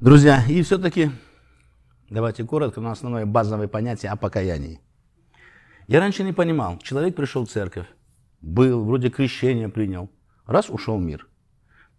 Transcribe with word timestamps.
Друзья, 0.00 0.44
и 0.48 0.60
все-таки 0.62 1.12
давайте 2.10 2.44
коротко, 2.44 2.80
но 2.80 2.90
основное 2.90 3.26
базовое 3.26 3.68
понятие 3.68 4.10
о 4.10 4.16
покаянии. 4.16 4.80
Я 5.86 6.00
раньше 6.00 6.24
не 6.24 6.32
понимал. 6.32 6.78
Человек 6.78 7.14
пришел 7.14 7.46
в 7.46 7.50
церковь, 7.50 7.86
был, 8.40 8.84
вроде 8.84 9.08
крещение 9.08 9.68
принял, 9.68 10.10
раз 10.46 10.68
ушел 10.68 10.98
в 10.98 11.02
мир. 11.02 11.28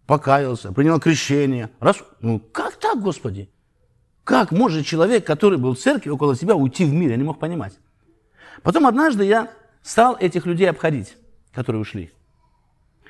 Покаялся, 0.06 0.72
принял 0.72 1.00
крещение, 1.00 1.70
раз... 1.80 2.04
Ну, 2.20 2.38
как 2.38 2.76
так, 2.76 3.00
Господи? 3.00 3.50
Как 4.24 4.52
может 4.52 4.84
человек, 4.84 5.26
который 5.26 5.58
был 5.58 5.74
в 5.74 5.78
церкви 5.78 6.10
около 6.10 6.36
себя, 6.36 6.54
уйти 6.54 6.84
в 6.84 6.92
мир? 6.92 7.10
Я 7.10 7.16
не 7.16 7.24
мог 7.24 7.40
понимать. 7.40 7.78
Потом 8.62 8.86
однажды 8.86 9.24
я 9.24 9.50
стал 9.82 10.16
этих 10.20 10.44
людей 10.46 10.68
обходить, 10.68 11.16
которые 11.52 11.80
ушли. 11.80 12.12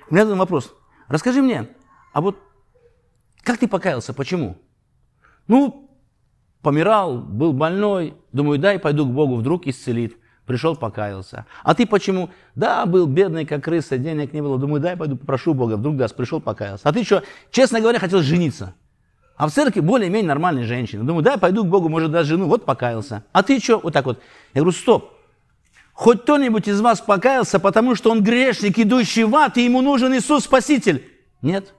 У 0.09 0.15
меня 0.15 0.23
один 0.23 0.39
вопрос. 0.39 0.73
Расскажи 1.09 1.43
мне, 1.43 1.69
а 2.13 2.21
вот 2.21 2.39
как 3.43 3.59
ты 3.59 3.69
покаялся, 3.69 4.15
почему? 4.15 4.57
Ну, 5.49 5.91
помирал, 6.63 7.19
был 7.19 7.53
больной, 7.53 8.15
думаю, 8.33 8.59
дай 8.59 8.79
пойду 8.79 9.07
к 9.07 9.11
Богу, 9.11 9.37
вдруг 9.37 9.67
исцелит. 9.67 10.17
Пришел, 10.47 10.77
покаялся. 10.77 11.45
А 11.65 11.75
ты 11.75 11.87
почему? 11.87 12.31
Да, 12.55 12.87
был 12.87 13.07
бедный, 13.07 13.45
как 13.45 13.65
крыса, 13.65 13.99
денег 13.99 14.33
не 14.33 14.41
было. 14.41 14.59
Думаю, 14.59 14.81
дай 14.81 14.97
пойду 14.97 15.17
попрошу 15.17 15.55
Бога, 15.55 15.77
вдруг 15.77 15.97
даст. 15.97 16.15
Пришел, 16.15 16.41
покаялся. 16.41 16.89
А 16.89 16.93
ты 16.93 17.03
что, 17.03 17.25
честно 17.51 17.81
говоря, 17.81 17.99
хотел 17.99 18.23
жениться. 18.23 18.75
А 19.37 19.49
в 19.49 19.53
церкви 19.53 19.81
более-менее 19.81 20.29
нормальные 20.29 20.65
женщины. 20.65 21.03
Думаю, 21.03 21.25
дай 21.25 21.37
пойду 21.37 21.65
к 21.65 21.69
Богу, 21.69 21.89
может, 21.89 22.13
даст 22.13 22.29
жену. 22.29 22.47
Вот 22.47 22.65
покаялся. 22.65 23.25
А 23.33 23.43
ты 23.43 23.59
что? 23.59 23.81
Вот 23.81 23.93
так 23.93 24.07
вот. 24.07 24.21
Я 24.55 24.61
говорю, 24.61 24.77
стоп. 24.77 25.13
Хоть 25.93 26.23
кто-нибудь 26.23 26.69
из 26.69 26.81
вас 26.81 27.01
покаялся, 27.01 27.59
потому 27.59 27.95
что 27.95 28.11
он 28.11 28.23
грешник, 28.23 28.79
идущий 28.79 29.25
в 29.25 29.35
ад, 29.35 29.57
и 29.57 29.65
ему 29.65 29.81
нужен 29.81 30.15
Иисус 30.15 30.45
Спаситель? 30.45 31.11
Нет. 31.43 31.75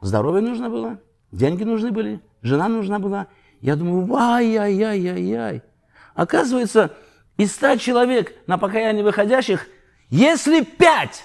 Здоровье 0.00 0.40
нужно 0.40 0.70
было, 0.70 0.98
деньги 1.30 1.62
нужны 1.62 1.90
были, 1.90 2.20
жена 2.42 2.68
нужна 2.68 2.98
была. 2.98 3.26
Я 3.60 3.76
думаю, 3.76 4.12
ай-яй-яй-яй-яй. 4.14 5.62
Оказывается, 6.14 6.94
из 7.36 7.52
ста 7.52 7.76
человек 7.76 8.34
на 8.46 8.58
покаяние 8.58 9.04
выходящих, 9.04 9.66
если 10.08 10.62
пять 10.62 11.24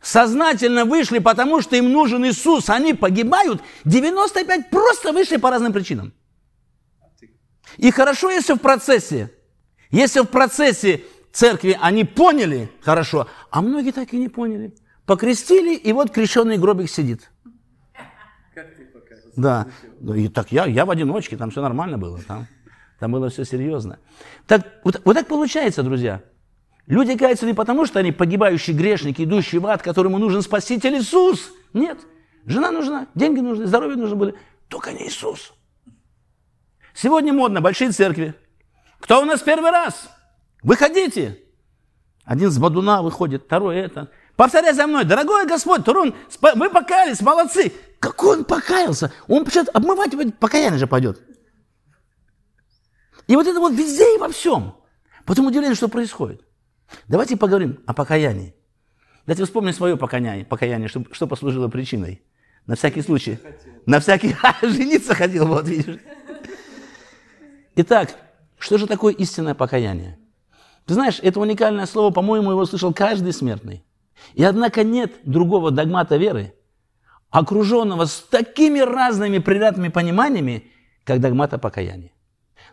сознательно 0.00 0.84
вышли, 0.84 1.18
потому 1.18 1.60
что 1.60 1.76
им 1.76 1.92
нужен 1.92 2.24
Иисус, 2.26 2.68
они 2.70 2.94
погибают, 2.94 3.62
95 3.84 4.70
просто 4.70 5.12
вышли 5.12 5.36
по 5.36 5.50
разным 5.50 5.72
причинам. 5.72 6.12
И 7.76 7.90
хорошо, 7.90 8.30
если 8.30 8.54
в 8.54 8.58
процессе, 8.58 9.30
если 9.90 10.20
в 10.20 10.26
процессе 10.26 11.04
церкви 11.32 11.78
они 11.80 12.04
поняли 12.04 12.70
хорошо, 12.80 13.28
а 13.50 13.62
многие 13.62 13.92
так 13.92 14.12
и 14.12 14.18
не 14.18 14.28
поняли. 14.28 14.74
Покрестили, 15.06 15.74
и 15.74 15.92
вот 15.92 16.10
крещенный 16.10 16.58
гробик 16.58 16.90
сидит. 16.90 17.30
Да. 19.38 19.68
Ну, 20.00 20.14
и 20.14 20.28
так 20.28 20.50
я, 20.50 20.66
я 20.66 20.84
в 20.84 20.90
одиночке, 20.90 21.36
там 21.36 21.50
все 21.50 21.62
нормально 21.62 21.96
было. 21.96 22.20
Там, 22.26 22.48
там 22.98 23.12
было 23.12 23.30
все 23.30 23.44
серьезно. 23.44 24.00
Так, 24.48 24.66
вот, 24.82 25.00
вот 25.04 25.14
так 25.14 25.28
получается, 25.28 25.84
друзья. 25.84 26.22
Люди 26.86 27.16
каются 27.16 27.46
не 27.46 27.54
потому, 27.54 27.86
что 27.86 28.00
они 28.00 28.10
погибающие 28.10 28.76
грешники, 28.76 29.22
идущие 29.22 29.60
в 29.60 29.66
ад, 29.66 29.80
которому 29.80 30.18
нужен 30.18 30.42
Спаситель 30.42 30.96
Иисус. 30.96 31.52
Нет. 31.72 31.98
Жена 32.46 32.72
нужна, 32.72 33.06
деньги 33.14 33.40
нужны, 33.40 33.66
здоровье 33.66 33.96
нужно 33.96 34.16
были. 34.16 34.34
Только 34.66 34.92
не 34.92 35.06
Иисус. 35.06 35.52
Сегодня 36.94 37.32
модно 37.32 37.60
большие 37.60 37.92
церкви. 37.92 38.34
Кто 38.98 39.22
у 39.22 39.24
нас 39.24 39.40
первый 39.40 39.70
раз? 39.70 40.08
Выходите. 40.64 41.38
Один 42.24 42.50
с 42.50 42.58
Бадуна 42.58 43.02
выходит, 43.02 43.44
второй 43.44 43.76
это. 43.76 44.10
Повторяй 44.34 44.72
за 44.72 44.88
мной, 44.88 45.04
дорогой 45.04 45.46
Господь, 45.46 45.84
Турун, 45.84 46.14
вы 46.40 46.70
покаялись, 46.70 47.20
молодцы. 47.20 47.72
Какой 48.00 48.38
он 48.38 48.44
покаялся? 48.44 49.12
Он 49.26 49.44
почему 49.44 49.66
обмывать 49.72 50.12
покаяние 50.38 50.78
же 50.78 50.86
пойдет. 50.86 51.20
И 53.26 53.36
вот 53.36 53.46
это 53.46 53.58
вот 53.60 53.72
везде 53.72 54.16
и 54.16 54.18
во 54.18 54.28
всем. 54.28 54.76
Потом 55.26 55.46
удивление, 55.46 55.74
что 55.74 55.88
происходит. 55.88 56.42
Давайте 57.08 57.36
поговорим 57.36 57.80
о 57.86 57.92
покаянии. 57.92 58.54
Давайте 59.26 59.44
вспомним 59.44 59.74
свое 59.74 59.96
покаяние, 59.96 60.46
покаяние 60.46 60.88
что, 60.88 61.04
что 61.12 61.26
послужило 61.26 61.68
причиной. 61.68 62.22
На 62.66 62.76
всякий 62.76 63.02
случай. 63.02 63.38
На 63.84 64.00
всякий... 64.00 64.34
Жениться 64.62 65.14
хотел, 65.14 65.46
вот 65.46 65.68
видишь. 65.68 65.98
Итак, 67.76 68.16
что 68.58 68.78
же 68.78 68.86
такое 68.86 69.12
истинное 69.14 69.54
покаяние? 69.54 70.18
Ты 70.86 70.94
знаешь, 70.94 71.20
это 71.22 71.40
уникальное 71.40 71.86
слово, 71.86 72.10
по-моему, 72.10 72.50
его 72.50 72.64
слышал 72.64 72.94
каждый 72.94 73.32
смертный. 73.32 73.84
И 74.34 74.42
однако 74.42 74.82
нет 74.84 75.12
другого 75.24 75.70
догмата 75.70 76.16
веры, 76.16 76.54
окруженного 77.30 78.06
с 78.06 78.20
такими 78.20 78.80
разными 78.80 79.38
приятными 79.38 79.88
пониманиями, 79.88 80.64
как 81.04 81.20
догмата 81.20 81.58
покаяния. 81.58 82.12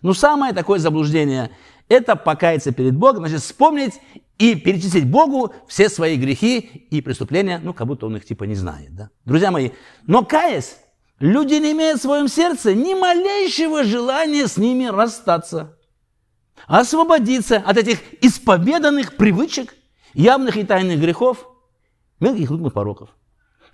Но 0.02 0.14
самое 0.14 0.54
такое 0.54 0.80
заблуждение– 0.80 1.52
это 1.88 2.16
покаяться 2.16 2.72
перед 2.72 2.96
Богом, 2.96 3.28
значит, 3.28 3.42
вспомнить 3.42 3.94
и 4.38 4.56
перечислить 4.56 5.10
Богу 5.10 5.54
все 5.68 5.90
свои 5.90 6.18
грехи 6.18 6.60
и 6.60 7.02
преступления, 7.02 7.60
ну, 7.64 7.74
как 7.74 7.88
будто 7.88 8.08
он 8.08 8.18
их 8.18 8.26
типа 8.26 8.44
не 8.46 8.56
знает. 8.56 8.96
Да? 8.96 9.10
Друзья 9.24 9.52
мои, 9.52 9.72
но 10.08 10.26
каясь, 10.26 10.78
люди 11.20 11.56
не 11.56 11.72
имеют 11.72 12.00
в 12.00 12.04
своем 12.04 12.28
сердце 12.28 12.74
ни 12.74 12.94
малейшего 12.94 13.84
желания 13.84 14.48
с 14.48 14.58
ними 14.58 14.86
расстаться, 14.86 15.78
освободиться 16.68 17.58
от 17.58 17.78
этих 17.78 18.00
исповеданных 18.22 19.16
привычек, 19.16 19.76
явных 20.14 20.58
и 20.58 20.64
тайных 20.64 21.00
грехов, 21.00 21.48
мелких 22.20 22.44
и 22.44 22.48
крупных 22.48 22.74
пороков. 22.74 23.10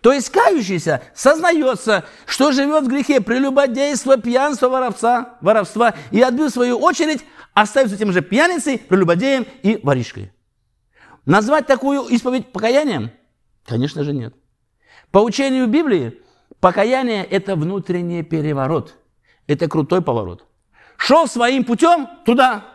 То 0.01 0.11
есть 0.11 0.29
кающийся 0.31 1.03
сознается, 1.13 2.05
что 2.25 2.51
живет 2.51 2.85
в 2.85 2.87
грехе 2.87 3.21
прелюбодейства, 3.21 4.17
пьянства, 4.17 4.67
воровца, 4.67 5.37
воровства, 5.41 5.93
и 6.09 6.19
отбил 6.21 6.49
свою 6.49 6.79
очередь, 6.79 7.23
остается 7.53 7.97
тем 7.97 8.11
же 8.11 8.21
пьяницей, 8.21 8.79
прелюбодеем 8.79 9.45
и 9.61 9.79
воришкой. 9.83 10.33
Назвать 11.25 11.67
такую 11.67 12.07
исповедь 12.07 12.51
покаянием? 12.51 13.11
Конечно 13.63 14.03
же 14.03 14.11
нет. 14.11 14.33
По 15.11 15.19
учению 15.19 15.67
Библии, 15.67 16.19
покаяние– 16.59 17.23
это 17.29 17.55
внутренний 17.55 18.23
переворот. 18.23 18.95
Это 19.45 19.67
крутой 19.67 20.01
поворот. 20.01 20.45
Шел 20.97 21.27
своим 21.27 21.63
путем 21.63 22.07
туда, 22.25 22.65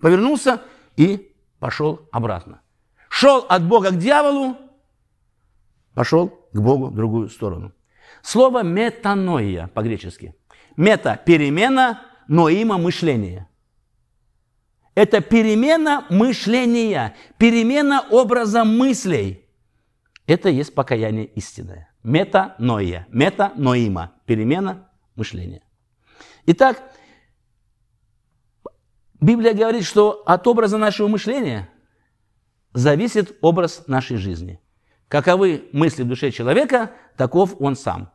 повернулся 0.00 0.62
и 0.96 1.34
пошел 1.60 2.08
обратно. 2.12 2.60
Шел 3.08 3.46
от 3.48 3.64
Бога 3.64 3.90
к 3.90 3.98
дьяволу, 3.98 4.56
пошел 6.00 6.30
к 6.54 6.58
Богу 6.58 6.86
в 6.86 6.94
другую 6.94 7.28
сторону. 7.28 7.72
Слово 8.22 8.62
метаноия 8.62 9.66
по-гречески. 9.66 10.34
Мета– 10.74 11.20
перемена, 11.26 12.00
ноима– 12.26 12.78
мышление. 12.78 13.50
Это 14.94 15.20
перемена 15.20 16.06
мышления, 16.08 17.14
перемена 17.36 18.06
образа 18.10 18.64
мыслей. 18.64 19.44
Это 20.26 20.48
есть 20.48 20.74
покаяние 20.74 21.26
истинное. 21.26 21.92
Метаноия, 22.02 23.06
метаноима, 23.10 24.14
перемена 24.24 24.88
мышления. 25.16 25.62
Итак, 26.46 26.82
Библия 29.20 29.52
говорит, 29.52 29.84
что 29.84 30.22
от 30.24 30.46
образа 30.46 30.78
нашего 30.78 31.08
мышления 31.08 31.68
зависит 32.72 33.36
образ 33.42 33.86
нашей 33.86 34.16
жизни– 34.16 34.62
Каковы 35.10 35.68
мысли 35.72 36.04
в 36.04 36.06
душе 36.06 36.30
человека, 36.30 36.92
таков 37.16 37.56
он 37.60 37.74
сам. 37.74 38.12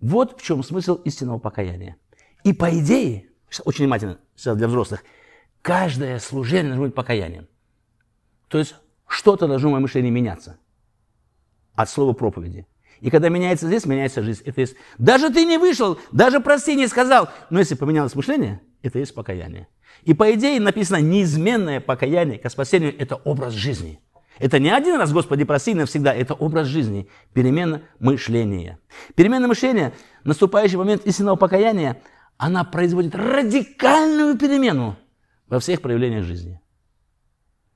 Вот 0.00 0.40
в 0.40 0.44
чем 0.44 0.62
смысл 0.62 0.94
истинного 0.94 1.40
покаяния. 1.40 1.96
И 2.44 2.52
по 2.52 2.70
идее, 2.78 3.30
очень 3.64 3.86
внимательно 3.86 4.18
сейчас 4.36 4.56
для 4.56 4.68
взрослых, 4.68 5.02
каждое 5.62 6.20
служение 6.20 6.68
должно 6.68 6.86
быть 6.86 6.94
покаянием. 6.94 7.48
То 8.46 8.58
есть 8.58 8.76
что-то 9.08 9.48
должно 9.48 9.70
в 9.70 9.72
моем 9.72 9.82
мышлении 9.82 10.10
меняться 10.10 10.60
от 11.74 11.90
слова 11.90 12.12
проповеди. 12.12 12.68
И 13.00 13.10
когда 13.10 13.30
меняется 13.30 13.66
здесь, 13.66 13.84
меняется 13.84 14.22
жизнь. 14.22 14.42
Это 14.44 14.60
есть, 14.60 14.76
даже 14.96 15.30
ты 15.30 15.44
не 15.44 15.58
вышел, 15.58 15.98
даже 16.12 16.38
прости 16.38 16.76
не 16.76 16.86
сказал, 16.86 17.30
но 17.50 17.58
если 17.58 17.74
поменялось 17.74 18.14
мышление, 18.14 18.60
это 18.82 19.00
есть 19.00 19.12
покаяние. 19.12 19.66
И 20.04 20.14
по 20.14 20.32
идее 20.32 20.60
написано 20.60 20.98
неизменное 20.98 21.80
покаяние 21.80 22.38
к 22.38 22.48
спасению– 22.48 22.96
это 22.98 23.16
образ 23.16 23.54
жизни– 23.54 24.00
это 24.38 24.58
не 24.58 24.70
один 24.70 24.96
раз, 24.96 25.12
Господи, 25.12 25.44
прости 25.44 25.74
навсегда, 25.74 26.14
это 26.14 26.34
образ 26.34 26.68
жизни, 26.68 27.08
перемена 27.32 27.82
мышления. 27.98 28.78
Перемена 29.14 29.48
мышления, 29.48 29.92
наступающий 30.24 30.76
момент 30.76 31.04
истинного 31.06 31.36
покаяния, 31.36 32.02
она 32.36 32.62
производит 32.64 33.14
радикальную 33.14 34.38
перемену 34.38 34.96
во 35.48 35.58
всех 35.58 35.82
проявлениях 35.82 36.24
жизни. 36.24 36.60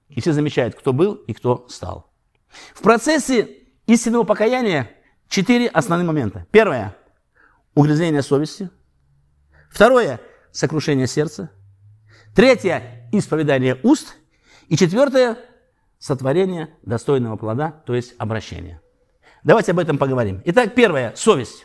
И 0.08 0.20
все 0.20 0.32
замечают, 0.32 0.74
кто 0.74 0.92
был 0.92 1.14
и 1.14 1.32
кто 1.32 1.66
стал. 1.68 2.12
В 2.74 2.82
процессе 2.82 3.48
истинного 3.86 4.24
покаяния 4.24 4.90
четыре 5.28 5.66
основных 5.68 6.06
момента. 6.06 6.46
Первое– 6.52 6.96
угрызение 7.74 8.22
совести. 8.22 8.70
Второе– 9.70 10.20
сокрушение 10.52 11.06
сердца. 11.06 11.50
Третье– 12.36 13.08
исповедание 13.12 13.80
уст. 13.82 14.16
И 14.68 14.76
четвертое– 14.76 15.38
сотворение 16.02 16.76
достойного 16.82 17.36
плода, 17.36 17.70
то 17.86 17.94
есть 17.94 18.14
обращение. 18.18 18.80
Давайте 19.44 19.70
об 19.70 19.78
этом 19.78 19.98
поговорим. 19.98 20.42
Итак, 20.44 20.74
первое– 20.74 21.12
совесть. 21.16 21.64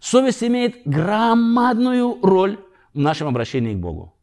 Совесть 0.00 0.42
имеет 0.42 0.80
громадную 0.86 2.18
роль 2.22 2.58
в 2.94 2.98
нашем 2.98 3.28
обращении 3.28 3.74
к 3.74 3.78
Богу. 3.78 4.14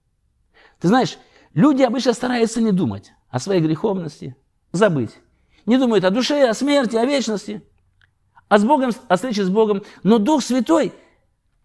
Ты 0.79 0.87
знаешь, 0.87 1.19
люди 1.53 1.83
обычно 1.83 2.13
стараются 2.13 2.61
не 2.61 2.71
думать 2.71 3.13
о 3.29 3.39
своей 3.39 3.61
греховности, 3.61 4.35
забыть. 4.71 5.19
Не 5.67 5.77
думают 5.77 6.03
о 6.03 6.09
душе, 6.09 6.49
о 6.49 6.55
смерти, 6.55 6.95
о 6.95 7.05
вечности, 7.05 7.61
а 8.47 8.57
с 8.57 8.65
Богом, 8.65 8.89
о 9.07 9.15
встрече 9.17 9.43
с 9.43 9.49
Богом. 9.49 9.83
Но 10.01 10.17
Дух 10.17 10.41
Святой 10.41 10.93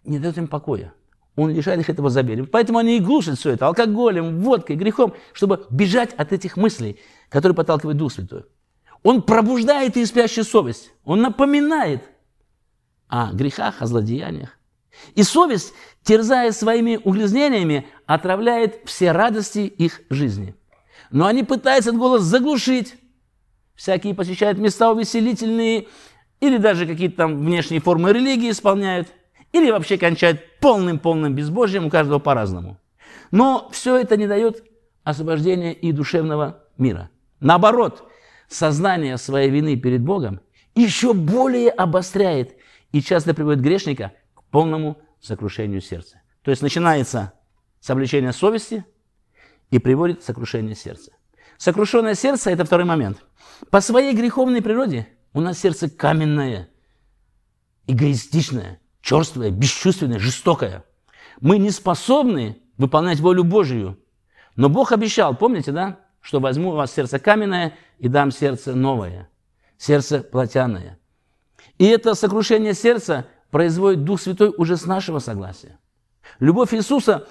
не 0.04 0.18
дает 0.18 0.36
им 0.36 0.46
покоя. 0.46 0.92
Он 1.34 1.50
лишает 1.50 1.80
их 1.80 1.88
этого 1.88 2.10
забвения. 2.10 2.44
Поэтому 2.44 2.78
они 2.78 2.96
и 2.96 3.00
глушат 3.00 3.38
все 3.38 3.50
это 3.50 3.66
алкоголем, 3.66 4.40
водкой, 4.40 4.76
грехом, 4.76 5.14
чтобы 5.32 5.66
бежать 5.70 6.12
от 6.14 6.32
этих 6.32 6.56
мыслей, 6.56 7.00
которые 7.30 7.56
подталкивает 7.56 7.96
Дух 7.96 8.12
Святой. 8.12 8.44
Он 9.02 9.22
пробуждает 9.22 9.96
и 9.96 10.04
спящую 10.04 10.44
совесть. 10.44 10.92
Он 11.04 11.22
напоминает 11.22 12.02
о 13.08 13.32
грехах, 13.32 13.80
о 13.80 13.86
злодеяниях. 13.86 14.58
И 15.14 15.22
совесть, 15.22 15.72
терзая 16.02 16.52
своими 16.52 17.00
угрязнениями, 17.02 17.86
отравляет 18.06 18.80
все 18.84 19.12
радости 19.12 19.60
их 19.60 20.02
жизни. 20.10 20.54
Но 21.10 21.26
они 21.26 21.44
пытаются 21.44 21.90
этот 21.90 22.00
голос 22.00 22.22
заглушить. 22.22 22.94
Всякие 23.74 24.14
посещают 24.14 24.58
места 24.58 24.92
увеселительные, 24.92 25.88
или 26.40 26.58
даже 26.58 26.86
какие-то 26.86 27.16
там 27.16 27.38
внешние 27.38 27.80
формы 27.80 28.12
религии 28.12 28.50
исполняют– 28.50 29.08
или 29.52 29.70
вообще 29.70 29.98
кончает 29.98 30.58
полным-полным 30.60 31.34
безбожием, 31.34 31.86
у 31.86 31.90
каждого 31.90 32.18
по-разному. 32.18 32.78
Но 33.30 33.68
все 33.72 33.96
это 33.96 34.16
не 34.16 34.26
дает 34.26 34.64
освобождения 35.04 35.72
и 35.72 35.92
душевного 35.92 36.64
мира. 36.78 37.10
Наоборот, 37.40 38.08
сознание 38.48 39.16
своей 39.18 39.50
вины 39.50 39.76
перед 39.76 40.02
Богом 40.02 40.40
еще 40.74 41.12
более 41.12 41.70
обостряет 41.70 42.56
и 42.92 43.02
часто 43.02 43.34
приводит 43.34 43.62
грешника 43.62 44.12
к 44.34 44.42
полному 44.44 44.98
сокрушению 45.20 45.80
сердца. 45.80 46.20
То 46.42 46.50
есть 46.50 46.62
начинается 46.62 47.32
с 47.80 47.90
обличения 47.90 48.32
совести 48.32 48.84
и 49.70 49.78
приводит 49.78 50.20
к 50.20 50.22
сокрушению 50.22 50.74
сердца. 50.74 51.12
Сокрушенное 51.58 52.14
сердце– 52.14 52.50
это 52.52 52.64
второй 52.64 52.86
момент. 52.86 53.24
По 53.70 53.80
своей 53.80 54.14
греховной 54.14 54.62
природе 54.62 55.08
у 55.32 55.40
нас 55.40 55.58
сердце 55.58 55.88
каменное, 55.88 56.68
эгоистичное, 57.86 58.80
черствое, 59.02 59.50
бесчувственное, 59.50 60.18
жестокое. 60.18 60.84
Мы 61.40 61.58
не 61.58 61.70
способны 61.70 62.62
выполнять 62.78 63.20
волю 63.20 63.44
Божию. 63.44 63.98
Но 64.56 64.68
Бог 64.68 64.92
обещал, 64.92 65.36
помните, 65.36 65.72
да, 65.72 66.00
что 66.20 66.40
возьму 66.40 66.70
у 66.70 66.76
вас 66.76 66.92
сердце 66.92 67.18
каменное 67.18 67.74
и 67.98 68.08
дам 68.08 68.30
сердце 68.30 68.74
новое, 68.74 69.28
сердце 69.76 70.20
плотяное. 70.20 70.98
И 71.78 71.86
это 71.86 72.14
сокрушение 72.14 72.74
сердца 72.74 73.26
производит 73.50 74.04
Дух 74.04 74.20
Святой 74.20 74.54
уже 74.56 74.76
с 74.76 74.86
нашего 74.86 75.18
согласия. 75.18 75.78
Любовь 76.38 76.72
Иисуса 76.72 77.28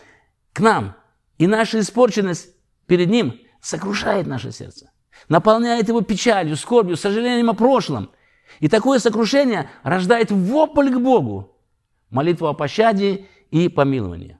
к 0.53 0.59
нам 0.59 0.95
и 1.37 1.47
наша 1.47 1.79
испорченность 1.79 2.49
перед 2.85 3.09
Ним 3.09 3.39
сокрушает 3.61 4.27
наше 4.27 4.51
сердце, 4.51 4.91
наполняет 5.29 5.87
его 5.87 6.01
печалью, 6.01 6.57
скорбью, 6.57 6.97
сожалением 6.97 7.49
о 7.49 7.53
прошлом. 7.53 8.11
И 8.59 8.67
такое 8.67 8.99
сокрушение 8.99 9.69
рождает 9.83 10.31
вопль 10.31 10.89
к 10.89 10.99
Богу, 10.99 11.55
молитву 12.11 12.47
о 12.47 12.53
пощаде 12.53 13.25
и 13.49 13.69
помиловании. 13.69 14.37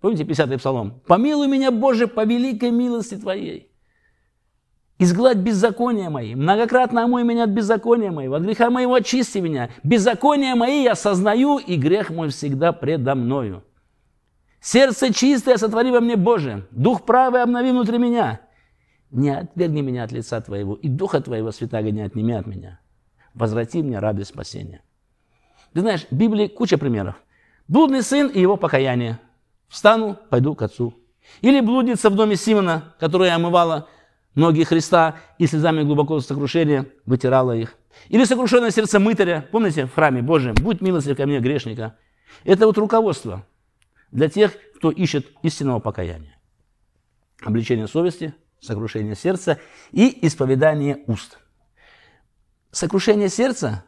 Помните 0.00 0.24
50-й 0.24 0.58
псалом? 0.58 1.00
«Помилуй 1.06 1.48
меня, 1.48 1.70
Боже, 1.70 2.06
по 2.06 2.24
великой 2.24 2.70
милости 2.70 3.16
Твоей. 3.16 3.72
Изгладь 5.00 5.38
беззакония 5.38 6.10
мои, 6.10 6.34
многократно 6.34 7.04
омой 7.04 7.22
меня 7.22 7.44
от 7.44 7.50
беззакония 7.50 8.10
моего, 8.10 8.34
от 8.34 8.42
греха 8.42 8.68
моего 8.68 8.94
очисти 8.94 9.38
меня. 9.38 9.70
Беззакония 9.84 10.56
мои 10.56 10.82
я 10.82 10.96
сознаю, 10.96 11.58
и 11.58 11.76
грех 11.76 12.10
мой 12.10 12.30
всегда 12.30 12.72
предо 12.72 13.14
мною. 13.14 13.62
Сердце 14.60 15.14
чистое 15.14 15.56
сотвори 15.56 15.92
во 15.92 16.00
мне, 16.00 16.16
Боже, 16.16 16.66
дух 16.72 17.04
правый 17.04 17.42
обнови 17.42 17.70
внутри 17.70 17.98
меня. 17.98 18.40
Не 19.12 19.30
отвергни 19.30 19.82
меня 19.82 20.02
от 20.02 20.10
лица 20.10 20.40
Твоего, 20.40 20.74
и 20.74 20.88
Духа 20.88 21.20
Твоего 21.20 21.52
святаго 21.52 21.92
не 21.92 22.02
отними 22.02 22.34
от 22.34 22.46
меня. 22.46 22.80
Возврати 23.34 23.82
мне 23.82 24.00
радость 24.00 24.30
спасения. 24.30 24.82
Ты 25.74 25.80
знаешь, 25.80 26.06
в 26.10 26.14
Библии 26.14 26.46
куча 26.46 26.78
примеров. 26.78 27.16
Блудный 27.68 28.02
сын 28.02 28.28
и 28.28 28.40
его 28.40 28.56
покаяние. 28.56 29.20
Встану, 29.68 30.18
пойду 30.30 30.54
к 30.54 30.62
отцу. 30.62 30.94
Или 31.42 31.60
блудница 31.60 32.08
в 32.10 32.14
доме 32.14 32.36
Симона, 32.36 32.94
которая 32.98 33.34
омывала 33.34 33.88
ноги 34.34 34.64
Христа 34.64 35.16
и 35.38 35.46
слезами 35.46 35.82
глубоко 35.82 36.20
сокрушения 36.20 36.86
вытирала 37.04 37.52
их. 37.52 37.76
Или 38.08 38.24
сокрушенное 38.24 38.70
сердце 38.70 38.98
мытаря, 38.98 39.46
помните, 39.50 39.86
в 39.86 39.94
храме 39.94 40.22
Божьем, 40.22 40.54
будь 40.54 40.80
милостив 40.80 41.16
ко 41.16 41.26
мне, 41.26 41.40
грешника. 41.40 41.96
Это 42.44 42.66
вот 42.66 42.78
руководство 42.78 43.44
для 44.10 44.28
тех, 44.28 44.52
кто 44.76 44.90
ищет 44.90 45.26
истинного 45.42 45.80
покаяния. 45.80 46.38
Обличение 47.42 47.88
совести, 47.88 48.34
сокрушение 48.60 49.14
сердца 49.14 49.58
и 49.90 50.26
исповедание 50.26 51.02
уст. 51.06 51.38
Сокрушение 52.70 53.28
сердца 53.28 53.84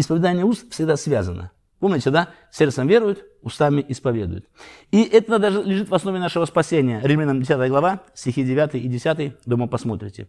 исповедание 0.00 0.44
уст 0.44 0.70
всегда 0.70 0.96
связано. 0.96 1.50
Помните, 1.80 2.10
да? 2.10 2.30
Сердцем 2.50 2.88
веруют, 2.88 3.24
устами 3.42 3.84
исповедуют. 3.88 4.46
И 4.90 5.02
это 5.02 5.38
даже 5.38 5.62
лежит 5.62 5.88
в 5.88 5.94
основе 5.94 6.18
нашего 6.18 6.44
спасения. 6.44 7.00
Римлянам 7.02 7.40
10 7.40 7.70
глава, 7.70 8.02
стихи 8.14 8.42
9 8.42 8.74
и 8.74 8.88
10, 8.88 9.34
дома 9.46 9.68
посмотрите. 9.68 10.28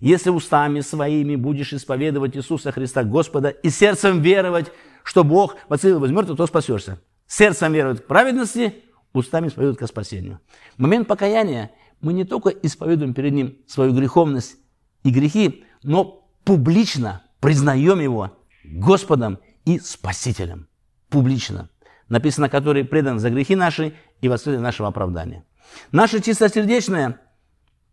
«Если 0.00 0.30
устами 0.30 0.80
своими 0.80 1.36
будешь 1.36 1.72
исповедовать 1.72 2.36
Иисуса 2.36 2.72
Христа 2.72 3.04
Господа 3.04 3.48
и 3.48 3.70
сердцем 3.70 4.20
веровать, 4.20 4.66
что 5.04 5.24
Бог 5.24 5.56
воцарил 5.68 5.96
его 5.96 6.06
из 6.06 6.12
мертвых, 6.12 6.36
то 6.36 6.46
спасешься». 6.46 6.98
Сердцем 7.26 7.72
веруют 7.72 8.00
к 8.00 8.06
праведности, 8.06 8.74
устами 9.12 9.48
исповедуют 9.48 9.78
к 9.78 9.86
спасению. 9.86 10.40
В 10.76 10.80
момент 10.80 11.08
покаяния 11.08 11.72
мы 12.00 12.12
не 12.12 12.24
только 12.24 12.50
исповедуем 12.50 13.14
перед 13.14 13.32
Ним 13.32 13.56
свою 13.66 13.92
греховность 13.92 14.56
и 15.02 15.10
грехи, 15.10 15.64
но 15.82 16.28
публично 16.44 17.22
признаем 17.40 18.00
Его 18.00 18.35
Господом 18.66 19.38
и 19.64 19.78
Спасителем. 19.78 20.68
Публично. 21.08 21.70
Написано, 22.08 22.48
который 22.48 22.84
предан 22.84 23.18
за 23.18 23.30
грехи 23.30 23.56
наши 23.56 23.94
и 24.20 24.28
воскрес 24.28 24.60
нашего 24.60 24.88
оправдания. 24.88 25.44
Наше 25.92 26.20
чистосердечное, 26.20 27.20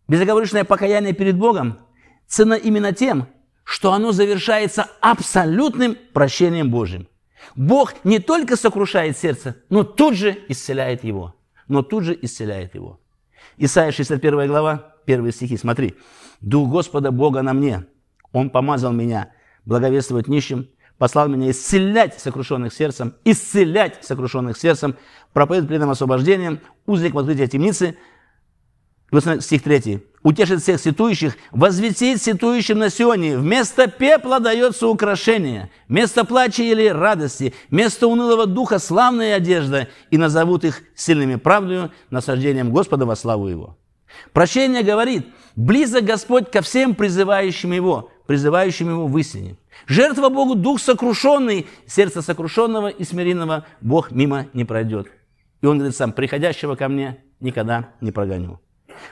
безоговорочное 0.07 0.63
покаяние 0.63 1.13
перед 1.13 1.37
Богом 1.37 1.79
ценно 2.27 2.53
именно 2.53 2.93
тем, 2.93 3.27
что 3.63 3.93
оно 3.93 4.11
завершается 4.11 4.87
абсолютным 5.01 5.97
прощением 6.13 6.69
Божьим. 6.69 7.07
Бог 7.55 7.93
не 8.03 8.19
только 8.19 8.55
сокрушает 8.55 9.17
сердце, 9.17 9.57
но 9.69 9.83
тут 9.83 10.15
же 10.15 10.38
исцеляет 10.48 11.03
его. 11.03 11.36
Но 11.67 11.81
тут 11.81 12.03
же 12.03 12.17
исцеляет 12.21 12.75
его. 12.75 13.00
Исайя 13.57 13.91
61 13.91 14.48
глава, 14.48 14.95
первые 15.05 15.31
стихи, 15.31 15.57
смотри. 15.57 15.95
«Дух 16.41 16.69
Господа 16.69 17.12
Бога 17.12 17.41
на 17.41 17.53
мне, 17.53 17.86
Он 18.31 18.50
помазал 18.50 18.91
меня 18.91 19.31
благовествовать 19.65 20.27
нищим, 20.27 20.67
послал 20.98 21.27
меня 21.27 21.51
исцелять 21.51 22.20
сокрушенных 22.20 22.74
сердцем, 22.74 23.15
исцелять 23.25 24.05
сокрушенных 24.05 24.58
сердцем, 24.58 24.96
проповедовать 25.34 25.70
преданным 25.70 25.91
освобождением, 25.91 26.60
узник 26.86 27.13
в 27.13 27.20
открытии 27.20 27.46
темницы. 27.46 27.98
Стих 29.41 29.62
3. 29.62 30.01
«Утешит 30.24 30.62
всех 30.62 30.79
ситующих, 30.79 31.36
возвестит 31.51 32.22
ситующим 32.22 32.79
на 32.79 32.89
Сионе, 32.89 33.38
вместо 33.38 33.88
пепла 33.88 34.39
дается 34.39 34.88
украшение, 34.88 35.70
вместо 35.88 36.24
плача 36.24 36.63
или 36.63 36.88
радости, 36.88 37.53
вместо 37.70 38.08
унылого 38.08 38.48
духа 38.48 38.79
славная 38.79 39.36
одежда, 39.36 39.89
и 40.10 40.17
назовут 40.17 40.63
их 40.63 40.82
сильными 40.96 41.36
правдою, 41.36 41.91
насаждением 42.10 42.72
Господа 42.72 43.05
во 43.05 43.15
славу 43.15 43.48
Его». 43.48 43.77
Прощение 44.32 44.82
говорит, 44.82 45.27
близок 45.55 46.05
Господь 46.05 46.50
ко 46.50 46.62
всем 46.62 46.96
призывающим 46.96 47.72
Его, 47.74 48.10
призывающим 48.25 48.89
его 48.89 49.08
в 49.08 49.18
истине. 49.18 49.56
Жертва 49.88 50.30
Богу 50.30 50.56
дух 50.56 50.80
сокрушенный, 50.80 51.68
сердце 51.86 52.22
сокрушенного 52.22 52.88
и 52.88 53.03
смиренного 53.03 53.65
Бог 53.82 54.12
мимо 54.12 54.48
не 54.53 54.65
пройдет. 54.65 55.08
И 55.62 55.65
он 55.65 55.77
говорит 55.77 55.96
сам, 55.96 56.12
приходящего 56.12 56.75
ко 56.75 56.88
мне 56.88 57.24
никогда 57.39 57.89
не 58.01 58.12
прогоню. 58.12 58.60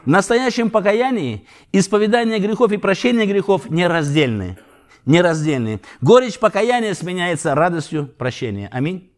В 0.05 0.07
настоящем 0.07 0.69
покаянии 0.69 1.47
исповедание 1.71 2.39
грехов 2.39 2.71
и 2.71 2.77
прощение 2.77 3.25
грехов 3.25 3.69
нераздельны. 3.69 4.57
Нераздельны. 5.05 5.81
Горечь 5.99 6.39
покаяния 6.39 6.93
сменяется 6.93 7.55
радостью 7.55 8.07
прощения. 8.07 8.69
Аминь. 8.71 9.11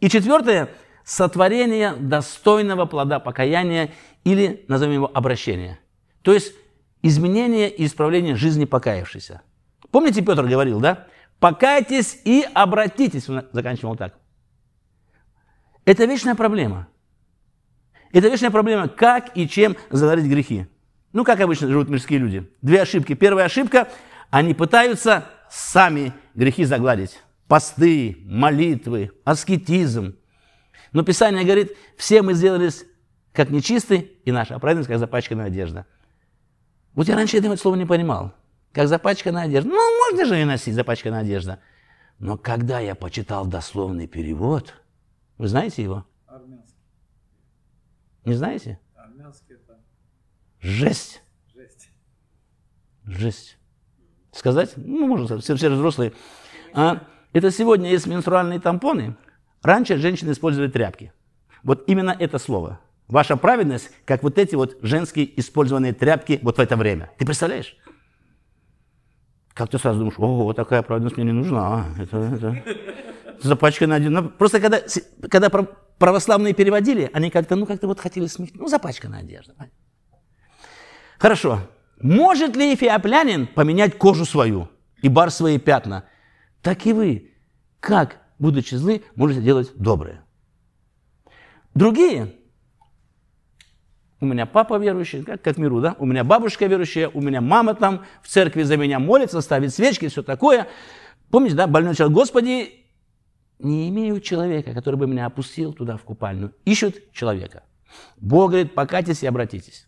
И 0.00 0.08
четвертое– 0.08 0.70
сотворение 1.04 1.94
достойного 1.98 2.86
плода 2.86 3.18
покаяния 3.20 3.90
или, 4.24 4.64
назовем 4.68 4.94
его, 4.94 5.10
обращения. 5.12 5.78
То 6.22 6.32
есть 6.32 6.54
изменение 7.04 7.70
и 7.70 7.86
исправление 7.86 8.34
жизни 8.34 8.64
покаявшейся. 8.64 9.42
Помните, 9.90 10.22
Петр 10.22 10.44
говорил, 10.44 10.80
да? 10.80 11.06
Покайтесь 11.38 12.18
и 12.24 12.44
обратитесь. 12.54 13.28
Он 13.28 13.44
заканчивал 13.52 13.94
так. 13.94 14.14
Это 15.84 16.06
вечная 16.06 16.34
проблема. 16.34 16.88
Это 18.12 18.28
вечная 18.28 18.50
проблема, 18.50 18.88
как 18.88 19.36
и 19.36 19.46
чем 19.48 19.76
заварить 19.90 20.24
грехи. 20.24 20.66
Ну, 21.12 21.24
как 21.24 21.40
обычно 21.40 21.68
живут 21.68 21.88
мирские 21.88 22.18
люди. 22.18 22.50
Две 22.62 22.82
ошибки. 22.82 23.14
Первая 23.14 23.46
ошибка– 23.46 23.88
они 24.30 24.52
пытаются 24.52 25.26
сами 25.48 26.12
грехи 26.34 26.64
загладить. 26.64 27.20
посты, 27.46 28.18
молитвы, 28.24 29.12
аскетизм. 29.24 30.16
Но 30.92 31.04
Писание 31.04 31.44
говорит, 31.44 31.76
все 31.96 32.20
мы 32.22 32.34
сделались 32.34 32.84
как 33.32 33.50
нечистые, 33.50 34.08
и 34.24 34.32
наша 34.32 34.58
праведность, 34.58 34.88
как 34.88 34.98
запачканная 34.98 35.46
одежда. 35.46 35.86
Вот 36.94 37.08
я 37.08 37.16
раньше 37.16 37.38
этого 37.38 37.56
слова 37.56 37.76
не 37.76 37.86
понимал. 37.86 38.32
Как 38.72 38.88
запачканная 38.88 39.44
одежда. 39.44 39.70
Ну, 39.70 40.10
можно 40.10 40.26
же 40.26 40.40
и 40.40 40.44
носить 40.44 40.74
запачканная 40.74 41.20
одежда. 41.20 41.60
Но 42.18 42.36
когда 42.36 42.80
я 42.80 42.94
почитал 42.94 43.46
дословный 43.46 44.06
перевод, 44.06 44.74
вы 45.38 45.48
знаете 45.48 45.82
его? 45.82 46.06
Армянский. 46.26 46.78
Не 48.24 48.34
знаете? 48.34 48.78
Армянский 48.94 49.54
это... 49.54 49.80
Жесть. 50.60 51.22
Жесть. 51.54 51.88
Жесть. 53.04 53.58
Сказать? 54.32 54.72
Ну, 54.76 55.06
можно, 55.06 55.38
все, 55.38 55.56
все 55.56 55.68
взрослые. 55.68 56.12
А, 56.72 57.06
это 57.32 57.50
сегодня 57.50 57.90
есть 57.90 58.06
менструальные 58.06 58.60
тампоны. 58.60 59.16
Раньше 59.62 59.96
женщины 59.96 60.32
использовали 60.32 60.70
тряпки. 60.70 61.12
Вот 61.62 61.84
именно 61.88 62.16
это 62.18 62.38
слово. 62.38 62.80
Ваша 63.08 63.36
праведность, 63.36 63.90
как 64.06 64.22
вот 64.22 64.38
эти 64.38 64.54
вот 64.54 64.78
женские 64.82 65.38
использованные 65.38 65.92
тряпки 65.92 66.38
вот 66.42 66.56
в 66.56 66.60
это 66.60 66.76
время. 66.76 67.10
Ты 67.18 67.26
представляешь? 67.26 67.76
Как 69.52 69.70
ты 69.70 69.78
сразу 69.78 69.98
думаешь, 69.98 70.18
о, 70.18 70.44
вот 70.44 70.56
такая 70.56 70.82
праведность 70.82 71.16
мне 71.16 71.26
не 71.26 71.32
нужна. 71.32 71.86
Это, 71.98 72.18
это, 72.18 72.64
запачканная 73.42 73.98
одежда. 73.98 74.22
Просто 74.22 74.60
когда, 74.60 74.80
когда 75.30 75.50
православные 75.98 76.54
переводили, 76.54 77.10
они 77.12 77.30
как-то, 77.30 77.56
ну, 77.56 77.66
как-то 77.66 77.86
вот 77.86 78.00
хотели 78.00 78.26
смягчить. 78.26 78.56
Ну, 78.56 78.68
запачканная 78.68 79.20
одежда. 79.20 79.54
Хорошо. 81.18 81.60
Может 82.00 82.56
ли 82.56 82.74
эфиоплянин 82.74 83.46
поменять 83.46 83.96
кожу 83.98 84.24
свою 84.24 84.68
и 85.02 85.08
бар 85.08 85.30
свои 85.30 85.58
пятна? 85.58 86.04
Так 86.62 86.86
и 86.86 86.92
вы, 86.92 87.32
как, 87.80 88.18
будучи 88.38 88.74
злы, 88.74 89.02
можете 89.14 89.42
делать 89.42 89.72
доброе. 89.76 90.24
Другие, 91.74 92.32
у 94.24 94.26
меня 94.26 94.46
папа 94.46 94.78
верующий, 94.78 95.22
как, 95.22 95.42
как 95.42 95.58
миру, 95.58 95.80
да? 95.80 95.96
У 95.98 96.06
меня 96.06 96.24
бабушка 96.24 96.64
верующая, 96.64 97.08
у 97.08 97.20
меня 97.20 97.42
мама 97.42 97.74
там 97.74 98.04
в 98.22 98.28
церкви 98.28 98.62
за 98.62 98.78
меня 98.78 98.98
молится, 98.98 99.42
ставит 99.42 99.74
свечки, 99.74 100.08
все 100.08 100.22
такое. 100.22 100.66
Помните, 101.30 101.54
да, 101.54 101.66
больной 101.66 101.94
человек, 101.94 102.16
Господи, 102.16 102.86
не 103.58 103.88
имею 103.90 104.20
человека, 104.20 104.72
который 104.72 104.96
бы 104.96 105.06
меня 105.06 105.26
опустил 105.26 105.74
туда 105.74 105.98
в 105.98 106.02
купальню. 106.02 106.52
Ищут 106.64 107.12
человека. 107.12 107.64
Бог 108.16 108.52
говорит, 108.52 108.74
покайтесь 108.74 109.22
и 109.22 109.26
обратитесь. 109.26 109.86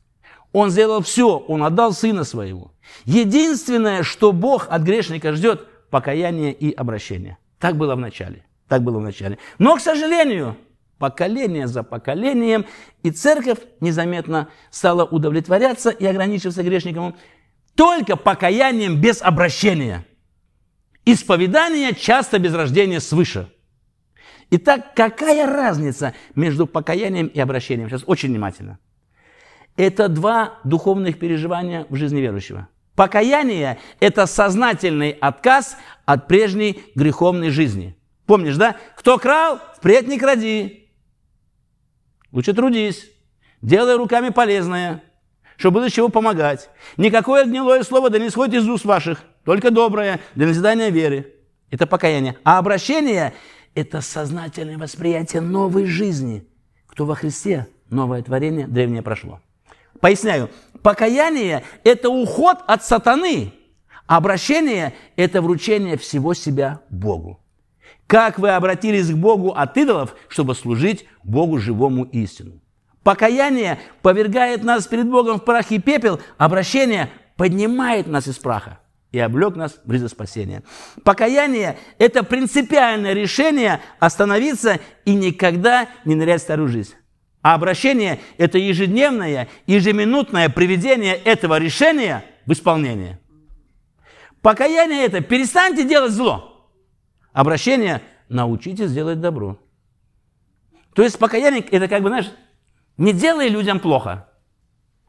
Он 0.53 0.71
сделал 0.71 1.01
все, 1.01 1.39
он 1.39 1.63
отдал 1.63 1.93
сына 1.93 2.25
своего. 2.25 2.73
Единственное, 3.05 4.03
что 4.03 4.33
Бог 4.33 4.67
от 4.69 4.83
грешника 4.83 5.33
ждет, 5.33 5.67
покаяние 5.89 6.53
и 6.53 6.73
обращение. 6.73 7.39
Так 7.59 7.77
было 7.77 7.97
в 7.97 8.01
начале. 8.01 8.45
Так 8.69 8.83
было 8.83 8.99
в 8.99 9.03
начале. 9.03 9.39
Но, 9.59 9.77
к 9.77 9.81
сожалению, 9.81 10.57
поколение 10.99 11.67
за 11.67 11.83
поколением, 11.83 12.67
и 13.03 13.11
церковь 13.11 13.59
незаметно 13.81 14.49
стала 14.71 15.05
удовлетворяться 15.05 15.91
и 15.91 16.05
ограничиваться 16.07 16.63
грешником 16.63 17.17
только 17.75 18.17
покаянием 18.17 19.01
без 19.01 19.23
обращения. 19.23 20.07
Исповедание 21.05 21.95
часто 21.95 22.39
без 22.39 22.55
рождения 22.55 23.01
свыше– 23.01 23.49
Итак, 24.51 24.95
какая 24.95 25.47
разница 25.47 26.15
между 26.35 26.67
покаянием 26.67 27.27
и 27.27 27.41
обращением? 27.41 27.89
Сейчас 27.89 28.05
очень 28.07 28.29
внимательно. 28.29 28.79
Это 29.77 30.09
два 30.09 30.61
духовных 30.65 31.19
переживания 31.19 31.87
в 31.89 31.97
жизни 31.97 32.21
верующего. 32.21 32.69
Покаяние– 32.95 33.79
это 34.01 34.27
сознательный 34.27 35.11
отказ 35.11 35.77
от 36.07 36.29
прежней 36.29 36.83
греховной 36.95 37.51
жизни. 37.51 37.97
Помнишь, 38.25 38.57
да? 38.57 38.77
Кто 38.97 39.19
крал, 39.19 39.61
впредь 39.77 40.09
не 40.09 40.19
кради. 40.19 40.86
Лучше 42.33 42.53
трудись, 42.53 43.11
делай 43.63 43.97
руками 43.97 44.31
полезное, 44.31 45.03
чтобы 45.57 45.81
было 45.81 45.91
чего 45.91 46.09
помогать. 46.09 46.71
Никакое 46.97 47.45
гнилое 47.45 47.83
слово 47.83 48.11
да 48.11 48.19
не 48.19 48.29
исходит 48.29 48.63
из 48.63 48.69
уст 48.69 48.85
ваших, 48.85 49.23
только 49.45 49.71
доброе, 49.71 50.21
для 50.35 50.47
назидания 50.47 50.91
веры. 50.91 51.35
Это 51.71 51.87
покаяние. 51.87 52.37
А 52.45 52.59
обращение 52.59 53.35
это 53.75 54.01
сознательное 54.01 54.79
восприятие 54.79 55.43
новой 55.43 55.87
жизни. 55.87 56.47
Кто 56.87 57.05
во 57.05 57.15
Христе, 57.15 57.67
новое 57.91 58.23
творение, 58.23 58.67
древнее 58.67 59.03
прошло. 59.03 59.41
Поясняю, 60.01 60.51
покаяние– 60.83 61.65
это 61.85 62.11
уход 62.11 62.59
от 62.67 62.85
сатаны, 62.85 63.53
а 64.07 64.17
обращение– 64.19 64.95
это 65.17 65.43
вручение 65.43 65.97
всего 65.97 66.35
себя 66.35 66.81
Богу. 66.91 67.41
Как 68.07 68.39
вы 68.39 68.51
обратились 68.51 69.11
к 69.11 69.15
Богу 69.15 69.51
от 69.51 69.77
идолов, 69.77 70.15
чтобы 70.29 70.55
служить 70.55 71.07
Богу 71.25 71.59
живому 71.59 72.05
истину. 72.05 72.61
Покаяние 73.03 73.79
повергает 74.03 74.65
нас 74.65 74.87
перед 74.87 75.09
Богом 75.09 75.39
в 75.39 75.45
прах 75.45 75.71
и 75.71 75.79
пепел, 75.79 76.21
обращение 76.39 77.11
поднимает 77.37 78.07
нас 78.07 78.27
из 78.27 78.39
праха 78.39 78.81
и 79.13 79.19
облег 79.19 79.57
нас 79.57 79.81
в 79.85 79.93
ризы 79.93 80.09
спасения. 80.09 80.63
Покаяние– 81.05 81.79
это 81.99 82.23
принципиальное 82.23 83.13
решение 83.13 83.81
остановиться 83.99 84.81
и 85.05 85.15
никогда 85.15 85.89
не 86.05 86.15
нырять 86.15 86.41
в 86.41 86.45
старую 86.45 86.69
жизнь. 86.69 86.95
А 87.43 87.55
обращение– 87.55 88.19
это 88.39 88.59
ежедневное, 88.59 89.49
ежеминутное 89.67 90.49
приведение 90.49 91.15
этого 91.15 91.59
решения 91.59 92.25
в 92.45 92.53
исполнение. 92.53 93.21
Покаяние– 94.43 95.05
это 95.07 95.21
перестаньте 95.21 95.85
делать 95.85 96.13
зло. 96.13 96.56
Обращение– 97.37 98.01
научитесь 98.31 98.91
делать 98.91 99.21
добро. 99.21 99.59
То 100.95 101.03
есть 101.03 101.19
покаяние– 101.19 101.61
это 101.71 101.87
как 101.87 102.03
бы, 102.03 102.09
знаешь, 102.09 102.33
не 102.97 103.13
делай 103.13 103.51
людям 103.51 103.79
плохо, 103.79 104.27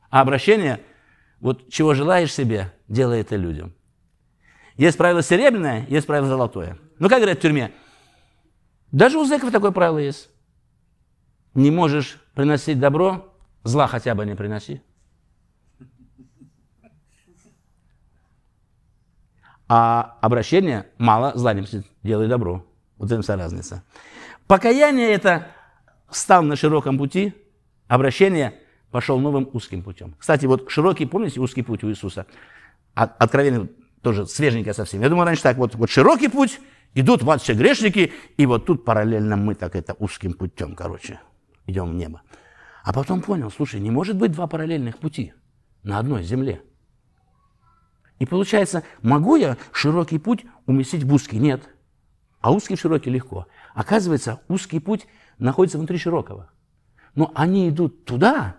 а 0.10 0.19
обращение– 0.19 0.81
вот 1.39 1.69
чего 1.69 1.93
желаешь 1.93 2.34
себе, 2.34 2.74
делай 2.89 3.22
это 3.22 3.38
людям. 3.38 3.74
Есть 4.75 4.98
правило 4.98 5.24
серебряное, 5.24 5.86
есть 5.88 6.05
правило 6.05 6.27
золотое. 6.27 6.77
Ну, 7.00 7.07
как 7.07 7.19
говорят 7.19 7.38
в 7.38 7.41
тюрьме, 7.41 7.72
даже 8.91 9.17
у 9.17 9.24
зэков 9.24 9.53
такое 9.53 9.72
правило 9.72 10.00
есть. 10.00 10.29
Не 11.53 11.72
можешь 11.72 12.22
приносить 12.36 12.77
добро, 12.77 13.34
зла 13.63 13.88
хотя 13.88 14.15
бы 14.15 14.25
не 14.25 14.36
приноси. 14.36 14.81
А 19.69 20.17
обращение 20.21 20.88
мало 20.97 21.33
зла 21.36 21.53
не 21.53 21.62
приносит, 21.62 21.86
делай 22.03 22.27
добро. 22.27 22.65
Вот 22.97 23.12
это 23.12 23.21
вся 23.21 23.36
разница. 23.36 23.83
Покаяние– 24.47 25.09
это 25.12 25.47
стал 26.09 26.43
на 26.43 26.55
широком 26.55 26.97
пути, 26.97 27.33
обращение 27.88 28.53
пошел 28.91 29.19
новым 29.19 29.50
узким 29.51 29.83
путем. 29.83 30.15
Кстати, 30.17 30.45
вот 30.45 30.71
широкий, 30.71 31.05
помните, 31.05 31.41
узкий 31.41 31.63
путь 31.63 31.83
у 31.83 31.89
Иисуса? 31.89 32.25
Откровение 32.93 33.69
тоже 34.01 34.25
свеженькая 34.25 34.74
совсем. 34.74 35.01
Я 35.01 35.09
думаю, 35.09 35.25
раньше 35.25 35.43
так, 35.43 35.57
вот, 35.57 35.75
вот 35.75 35.89
широкий 35.89 36.29
путь, 36.29 36.59
идут 36.93 37.21
вот 37.24 37.41
все 37.41 37.53
грешники, 37.53 38.13
и 38.38 38.45
вот 38.45 38.65
тут 38.65 38.86
параллельно 38.86 39.36
мы 39.36 39.53
так 39.53 39.75
это 39.75 39.95
узким 40.00 40.33
путем, 40.33 40.75
короче, 40.75 41.19
идем 41.65 41.89
в 41.91 41.93
небо. 41.93 42.21
А 42.83 42.93
потом 42.93 43.21
понял, 43.21 43.51
слушай, 43.51 43.81
не 43.81 43.91
может 43.91 44.15
быть 44.15 44.31
два 44.31 44.47
параллельных 44.47 44.97
пути 44.97 45.33
на 45.83 46.00
одной 46.00 46.24
земле. 46.24 46.62
И 48.19 48.25
получается, 48.25 48.83
могу 49.01 49.36
я 49.36 49.57
широкий 49.71 50.17
путь 50.17 50.45
уместить 50.65 51.03
в 51.03 51.13
узкий? 51.13 51.38
Нет. 51.38 51.69
А 52.41 52.51
узкий 52.51 52.75
в 52.75 52.79
широкий 52.79 53.09
легко. 53.09 53.47
Оказывается, 53.74 54.41
узкий 54.47 54.79
путь 54.79 55.07
находится 55.38 55.77
внутри 55.77 55.97
широкого. 55.97 56.50
Но 57.15 57.31
они 57.36 57.69
идут 57.69 58.05
туда, 58.05 58.55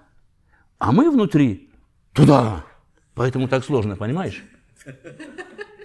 а 0.78 0.92
мы 0.92 1.10
внутри 1.10 1.70
туда. 2.12 2.64
Поэтому 3.14 3.48
так 3.48 3.64
сложно, 3.64 3.96
понимаешь? 3.96 4.44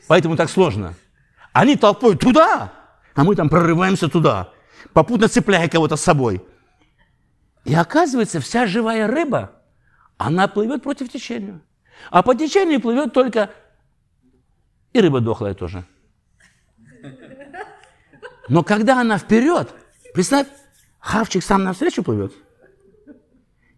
Поэтому 0.07 0.35
так 0.35 0.49
сложно. 0.49 0.95
Они 1.51 1.75
толпой 1.75 2.17
туда, 2.17 2.73
а 3.15 3.23
мы 3.23 3.35
там 3.35 3.49
прорываемся 3.49 4.07
туда, 4.07 4.51
попутно 4.91 5.27
цепляя 5.27 5.67
кого-то 5.67 5.95
с 5.95 6.01
собой. 6.01 6.43
И 7.63 7.73
оказывается, 7.73 8.39
вся 8.39 8.65
живая 8.65 9.07
рыба, 9.07 9.51
она 10.17 10.47
плывет 10.47 10.83
против 10.83 11.09
течения. 11.11 11.61
А 12.09 12.21
по 12.21 12.35
течению 12.35 12.81
плывет 12.81 13.13
только 13.13 13.51
и 14.93 14.99
рыба 15.01 15.19
дохлая 15.19 15.53
тоже. 15.53 15.85
Но 18.49 18.63
когда 18.63 19.01
она 19.01 19.17
вперед, 19.17 19.73
представь, 20.13 20.47
хавчик 20.99 21.43
сам 21.43 21.63
навстречу 21.63 22.03
плывет, 22.03 22.33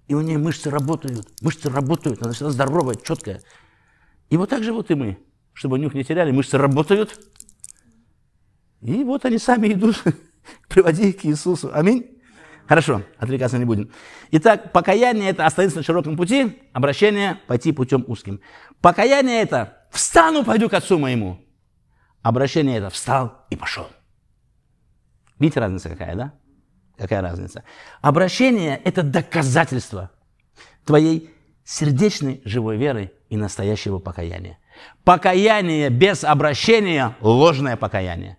и 0.08 0.14
у 0.14 0.22
нее 0.22 0.38
мышцы 0.38 0.70
работают, 0.70 1.28
мышцы 1.42 1.70
работают, 1.70 2.22
она 2.22 2.34
всегда 2.34 2.52
здоровая, 2.52 2.96
четкая. 2.96 3.42
И 4.30 4.38
вот 4.38 4.50
так 4.50 4.64
же 4.64 4.74
вот 4.74 4.92
и 4.92 4.96
мы. 4.96 5.18
Чтобы 5.54 5.80
нюх 5.80 5.94
не 5.94 6.04
теряли, 6.04 6.32
мышцы 6.32 6.58
работают. 6.58 7.18
И 8.82 9.04
вот 9.04 9.26
они 9.26 9.38
сами 9.38 9.74
идут. 9.74 10.04
Приводи 10.70 11.10
их 11.10 11.22
к 11.22 11.26
Иисусу. 11.26 11.72
Аминь. 11.74 12.12
Хорошо, 12.68 13.04
отвлекаться 13.18 13.58
не 13.58 13.66
будем. 13.66 13.92
Итак, 14.32 14.72
покаяние– 14.72 15.30
это 15.32 15.46
остановиться 15.46 15.78
на 15.78 15.84
широком 15.84 16.18
пути, 16.18 16.60
обращение– 16.74 17.40
пойти 17.48 17.72
путем 17.72 18.04
узким. 18.08 18.42
Покаяние– 18.82 19.42
это 19.44 19.85
«встану, 19.96 20.44
пойду 20.44 20.70
к 20.70 20.74
отцу 20.74 21.00
моему». 21.00 21.40
Обращение– 22.22 22.78
это 22.80 22.90
«встал 22.90 23.46
и 23.50 23.56
пошел». 23.56 23.88
Видите, 25.40 25.60
разница 25.60 25.90
какая, 25.90 26.16
да? 26.16 26.34
Какая 26.98 27.22
разница? 27.22 27.64
Обращение– 28.02 28.80
это 28.84 29.04
доказательство 29.04 30.12
твоей 30.86 31.30
сердечной 31.64 32.42
живой 32.46 32.78
веры 32.78 33.12
и 33.30 33.38
настоящего 33.38 34.00
покаяния. 34.00 34.58
Покаяние 35.04 35.90
без 35.90 36.24
обращения– 36.24 37.16
ложное 37.22 37.78
покаяние. 37.78 38.38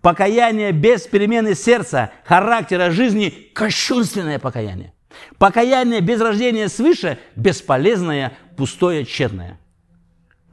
Покаяние 0.00 0.72
без 0.72 1.06
перемены 1.06 1.54
сердца, 1.54 2.12
характера 2.24 2.90
жизни– 2.90 3.28
кощунственное 3.54 4.38
покаяние. 4.38 4.92
Покаяние 5.38 6.00
без 6.00 6.20
рождения 6.20 6.68
свыше– 6.68 7.18
бесполезное, 7.36 8.32
пустое, 8.56 9.04
тщетное. 9.04 9.58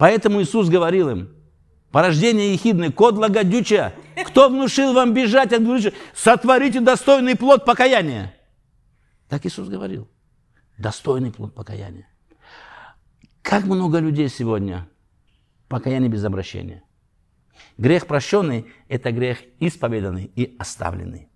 Поэтому 0.02 0.42
Иисус 0.42 0.68
говорил 0.68 1.10
им, 1.10 1.30
порождение 1.92 2.54
ехидны, 2.54 2.92
код 2.92 3.20
лагодюча, 3.20 3.94
кто 4.26 4.50
внушил 4.50 4.94
вам 4.94 5.14
бежать 5.14 5.54
от 5.54 5.62
греха, 5.62 5.94
сотворите 6.16 6.82
достойный 6.82 7.36
плод 7.36 7.66
покаяния. 7.66 8.34
Так 9.30 9.46
Иисус 9.46 9.70
говорил, 9.70 10.10
достойный 10.80 11.32
плод 11.32 11.54
покаяния. 11.54 12.08
Как 13.44 13.66
много 13.66 14.00
людей 14.00 14.28
сегодня 14.28 14.90
покаяние 15.68 16.10
без 16.10 16.26
обращения. 16.26 16.82
Грех 17.78 18.08
прощенный– 18.08 18.66
это 18.88 19.12
грех 19.12 19.38
исповеданный 19.60 20.32
и 20.36 20.56
оставленный. 20.58 21.30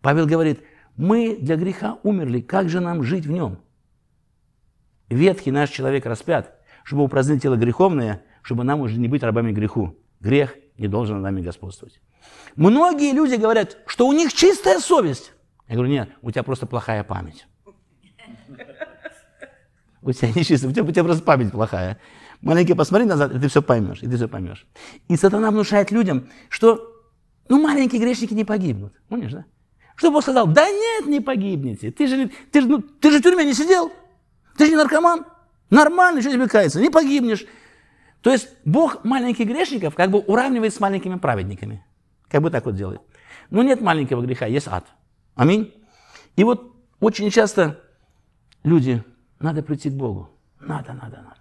Павел 0.00 0.28
говорит, 0.28 0.62
мы 0.96 1.36
для 1.40 1.56
греха 1.56 1.98
умерли, 2.04 2.40
как 2.42 2.68
же 2.68 2.78
нам 2.78 3.02
жить 3.02 3.26
в 3.26 3.32
нем? 3.32 3.58
Ветхий 5.08 5.50
наш 5.50 5.70
человек 5.70 6.06
распят, 6.06 6.63
чтобы 6.84 7.02
упразднить 7.02 7.42
тело 7.42 7.56
греховное, 7.56 8.22
чтобы 8.42 8.62
нам 8.62 8.80
уже 8.80 8.98
не 8.98 9.08
быть 9.08 9.22
рабами 9.22 9.52
греху. 9.52 9.98
Грех 10.20 10.54
не 10.78 10.86
должен 10.86 11.20
нами 11.20 11.40
господствовать. 11.40 12.00
Многие 12.56 13.12
люди 13.12 13.34
говорят, 13.34 13.78
что 13.86 14.06
у 14.06 14.12
них 14.12 14.32
чистая 14.32 14.78
совесть. 14.78 15.32
Я 15.68 15.74
говорю, 15.74 15.90
нет, 15.90 16.10
у 16.22 16.30
тебя 16.30 16.42
просто 16.42 16.66
плохая 16.66 17.02
память. 17.02 17.46
У 20.02 20.12
тебя 20.12 20.30
не 20.34 20.44
чистая, 20.44 20.70
у 20.70 20.74
тебя, 20.74 20.84
у 20.84 20.92
тебя 20.92 21.04
просто 21.04 21.24
память 21.24 21.50
плохая. 21.50 21.98
Маленький 22.42 22.74
посмотри 22.74 23.06
назад, 23.06 23.34
и 23.34 23.38
ты 23.38 23.48
все 23.48 23.62
поймешь, 23.62 24.02
и 24.02 24.06
ты 24.06 24.16
все 24.16 24.28
поймешь. 24.28 24.66
И 25.08 25.16
сатана 25.16 25.50
внушает 25.50 25.90
людям, 25.90 26.28
что 26.50 26.94
ну, 27.48 27.62
маленькие 27.62 28.00
грешники 28.00 28.34
не 28.34 28.44
погибнут. 28.44 28.92
Помнишь, 29.08 29.32
да? 29.32 29.46
Что 29.96 30.10
Бог 30.10 30.22
сказал? 30.22 30.46
Да 30.46 30.68
нет, 30.68 31.06
не 31.06 31.20
погибнете. 31.20 31.90
Ты 31.90 32.06
же, 32.06 32.30
ты, 32.50 32.60
же, 32.60 32.68
ну, 32.68 32.80
ты 32.80 33.10
же 33.10 33.20
в 33.20 33.22
тюрьме 33.22 33.44
не 33.44 33.54
сидел. 33.54 33.92
Ты 34.56 34.66
же 34.66 34.72
не 34.72 34.76
наркоман. 34.76 35.24
Нормально, 35.74 36.20
что 36.20 36.30
тебе 36.30 36.46
кается? 36.46 36.80
Не 36.80 36.88
погибнешь. 36.88 37.44
То 38.20 38.30
есть 38.30 38.48
Бог 38.64 39.02
маленьких 39.02 39.44
грешников 39.44 39.96
как 39.96 40.08
бы 40.08 40.20
уравнивает 40.20 40.72
с 40.72 40.78
маленькими 40.78 41.16
праведниками. 41.16 41.84
Как 42.28 42.42
бы 42.42 42.50
так 42.50 42.64
вот 42.64 42.76
делает. 42.76 43.00
Но 43.50 43.64
нет 43.64 43.80
маленького 43.80 44.22
греха, 44.22 44.46
есть 44.46 44.68
ад. 44.68 44.86
Аминь. 45.34 45.74
И 46.36 46.44
вот 46.44 46.76
очень 47.00 47.28
часто 47.30 47.80
люди, 48.62 49.02
надо 49.40 49.64
прийти 49.64 49.90
к 49.90 49.94
Богу. 49.94 50.30
Надо, 50.60 50.92
надо, 50.92 51.16
надо. 51.16 51.40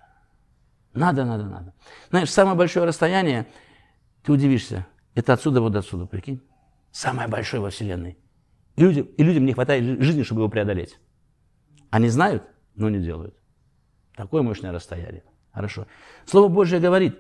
Надо, 0.94 1.26
надо, 1.26 1.44
надо. 1.44 1.74
Знаешь, 2.10 2.32
самое 2.32 2.58
большое 2.58 2.88
расстояние, 2.88 3.46
ты 4.24 4.32
удивишься, 4.32 4.88
это 5.14 5.34
отсюда 5.34 5.62
вот 5.62 5.76
отсюда, 5.76 6.08
прикинь. 6.08 6.42
Самое 6.92 7.28
большое 7.28 7.62
во 7.62 7.70
Вселенной. 7.70 8.18
И 8.78 8.82
людям, 8.82 9.06
и 9.06 9.24
людям 9.24 9.46
не 9.46 9.54
хватает 9.54 10.02
жизни, 10.02 10.24
чтобы 10.24 10.42
его 10.42 10.50
преодолеть. 10.50 10.98
Они 11.92 12.10
знают, 12.10 12.44
но 12.74 12.90
не 12.90 13.00
делают. 13.00 13.38
Такое 14.16 14.42
мощное 14.42 14.72
расстояние. 14.72 15.24
Хорошо. 15.52 15.88
Слово 16.26 16.48
Божье 16.48 16.80
говорит, 16.80 17.18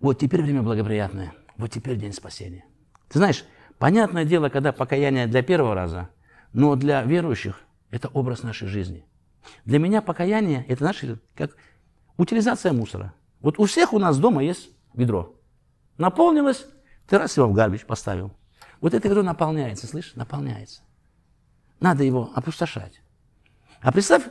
вот 0.00 0.18
теперь 0.18 0.42
время 0.42 0.62
благоприятное, 0.62 1.32
вот 1.56 1.70
теперь 1.70 1.96
день 1.96 2.12
спасения. 2.12 2.64
Ты 3.08 3.18
знаешь, 3.18 3.44
понятное 3.78 4.24
дело, 4.24 4.48
когда 4.48 4.72
покаяние 4.72 5.26
для 5.26 5.42
первого 5.42 5.74
раза, 5.74 6.10
но 6.52 6.76
для 6.76 7.02
верующих 7.02 7.60
это 7.90 8.08
образ 8.08 8.42
нашей 8.42 8.68
жизни. 8.68 9.04
Для 9.64 9.78
меня 9.78 10.02
покаяние– 10.02 10.64
это 10.68 10.84
наше, 10.84 11.18
как 11.34 11.56
Утилизация 12.20 12.74
мусора. 12.74 13.14
Вот 13.40 13.58
у 13.58 13.64
всех 13.64 13.94
у 13.94 13.98
нас 13.98 14.18
дома 14.18 14.44
есть 14.44 14.68
ведро. 14.92 15.40
Наполнилось, 15.96 16.66
ты 17.08 17.16
раз 17.16 17.34
его 17.34 17.48
в 17.48 17.54
гарбич 17.54 17.86
поставил. 17.86 18.36
Вот 18.82 18.92
это 18.92 19.08
ведро 19.08 19.22
наполняется, 19.22 19.86
слышишь, 19.86 20.16
наполняется. 20.16 20.82
Надо 21.80 22.04
его 22.04 22.30
опустошать. 22.34 23.00
А 23.80 23.90
представь, 23.90 24.24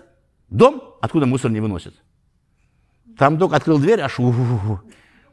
дом, 0.50 0.96
откуда 1.02 1.26
мусор 1.26 1.52
не 1.52 1.60
выносит. 1.60 1.96
Там 3.18 3.38
только 3.38 3.56
открыл 3.56 3.80
дверь, 3.80 4.02
аж 4.02 4.20
у 4.20 4.32
-у 4.32 4.34
-у. 4.34 4.80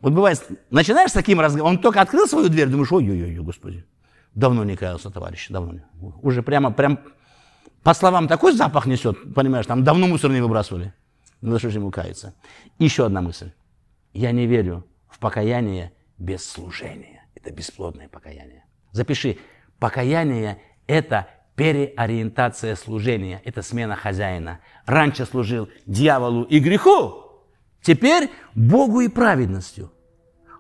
Вот 0.01 0.13
бывает, 0.13 0.45
начинаешь 0.71 1.11
с 1.11 1.15
таким 1.15 1.41
разговором, 1.41 1.77
он 1.77 1.83
только 1.83 2.01
открыл 2.01 2.27
свою 2.27 2.49
дверь, 2.49 2.69
думаешь, 2.69 2.93
ой-ой-ой, 2.93 3.37
господи, 3.37 3.85
давно 4.35 4.65
не 4.65 4.77
каялся, 4.77 5.11
товарищ, 5.11 5.49
давно 5.49 5.73
не. 5.73 5.83
Уже 6.23 6.43
прямо, 6.43 6.71
прям, 6.71 7.01
по 7.83 7.95
словам, 7.95 8.29
такой 8.29 8.53
запах 8.53 8.87
несет, 8.87 9.35
понимаешь, 9.35 9.67
там 9.67 9.85
давно 9.85 10.07
мусор 10.07 10.31
не 10.31 10.41
выбрасывали. 10.41 10.93
Ну 11.41 11.53
за 11.53 11.59
что 11.59 11.71
же 11.71 11.79
ему 11.79 11.91
каяться? 11.91 12.35
Еще 12.79 13.07
одна 13.07 13.21
мысль. 13.21 13.53
Я 14.13 14.33
не 14.33 14.47
верю 14.47 14.87
в 15.09 15.19
покаяние 15.19 15.93
без 16.19 16.49
служения. 16.49 17.27
Это 17.35 17.53
бесплодное 17.53 18.09
покаяние. 18.09 18.65
Запиши. 18.93 19.39
Покаяние– 19.79 20.63
это 20.87 21.29
переориентация 21.57 22.77
служения. 22.77 23.41
Это 23.45 23.63
смена 23.63 23.97
хозяина. 23.97 24.61
Раньше 24.85 25.25
служил 25.25 25.69
дьяволу 25.87 26.43
и 26.45 26.59
греху, 26.59 27.25
теперь 27.83 28.31
Богу 28.55 29.01
и 29.01 29.09
праведностью. 29.09 29.91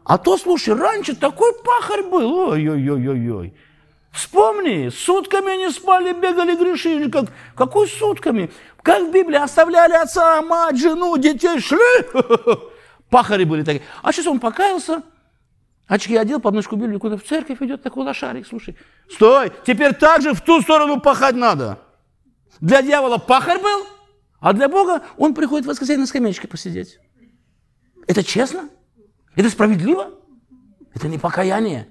А 0.04 0.18
то, 0.18 0.38
слушай, 0.38 0.74
раньше 0.74 1.14
такой 1.14 1.52
пахарь 1.64 2.04
был. 2.04 2.50
Ой-ой-ой-ой-ой. 2.50 3.54
Вспомни, 4.12 4.88
сутками 4.88 5.52
они 5.52 5.68
спали, 5.70 6.12
бегали, 6.12 6.56
грешили. 6.56 7.11
Как, 7.11 7.26
какой 7.54 7.88
сутками? 7.88 8.50
Как 8.82 9.02
в 9.02 9.12
Библии 9.12 9.37
оставляли 9.37 9.92
отца, 9.92 10.40
мать, 10.42 10.78
жену, 10.78 11.16
детей, 11.18 11.61
шли. 11.61 11.78
Пахари 13.11 13.44
были 13.44 13.62
такие. 13.62 13.82
А 14.02 14.12
сейчас 14.12 14.26
он 14.26 14.40
покаялся, 14.40 15.02
очки 15.87 16.16
одел, 16.16 16.40
подножку 16.40 16.77
Библии, 16.77 16.99
куда 16.99 17.16
в 17.16 17.22
церковь 17.22 17.62
идет, 17.62 17.83
такой 17.83 18.05
лошарик, 18.05 18.46
слушай. 18.46 18.77
Стой, 19.11 19.53
теперь 19.66 19.94
также 19.94 20.35
в 20.35 20.40
ту 20.40 20.61
сторону 20.61 21.01
пахать 21.01 21.35
надо. 21.35 21.79
Для 22.61 22.83
дьявола 22.83 23.18
пахарь 23.18 23.61
был, 23.61 23.87
а 24.40 24.53
для 24.53 24.68
Бога 24.68 25.03
он 25.16 25.35
приходит 25.35 25.66
в 25.66 25.68
воскресенье 25.68 26.01
на 26.01 26.07
скамеечке 26.07 26.49
посидеть. 26.49 26.99
Это 28.07 28.22
честно? 28.22 28.68
Это 29.35 29.51
справедливо? 29.51 30.11
Это 30.94 31.09
не 31.09 31.18
покаяние. 31.18 31.88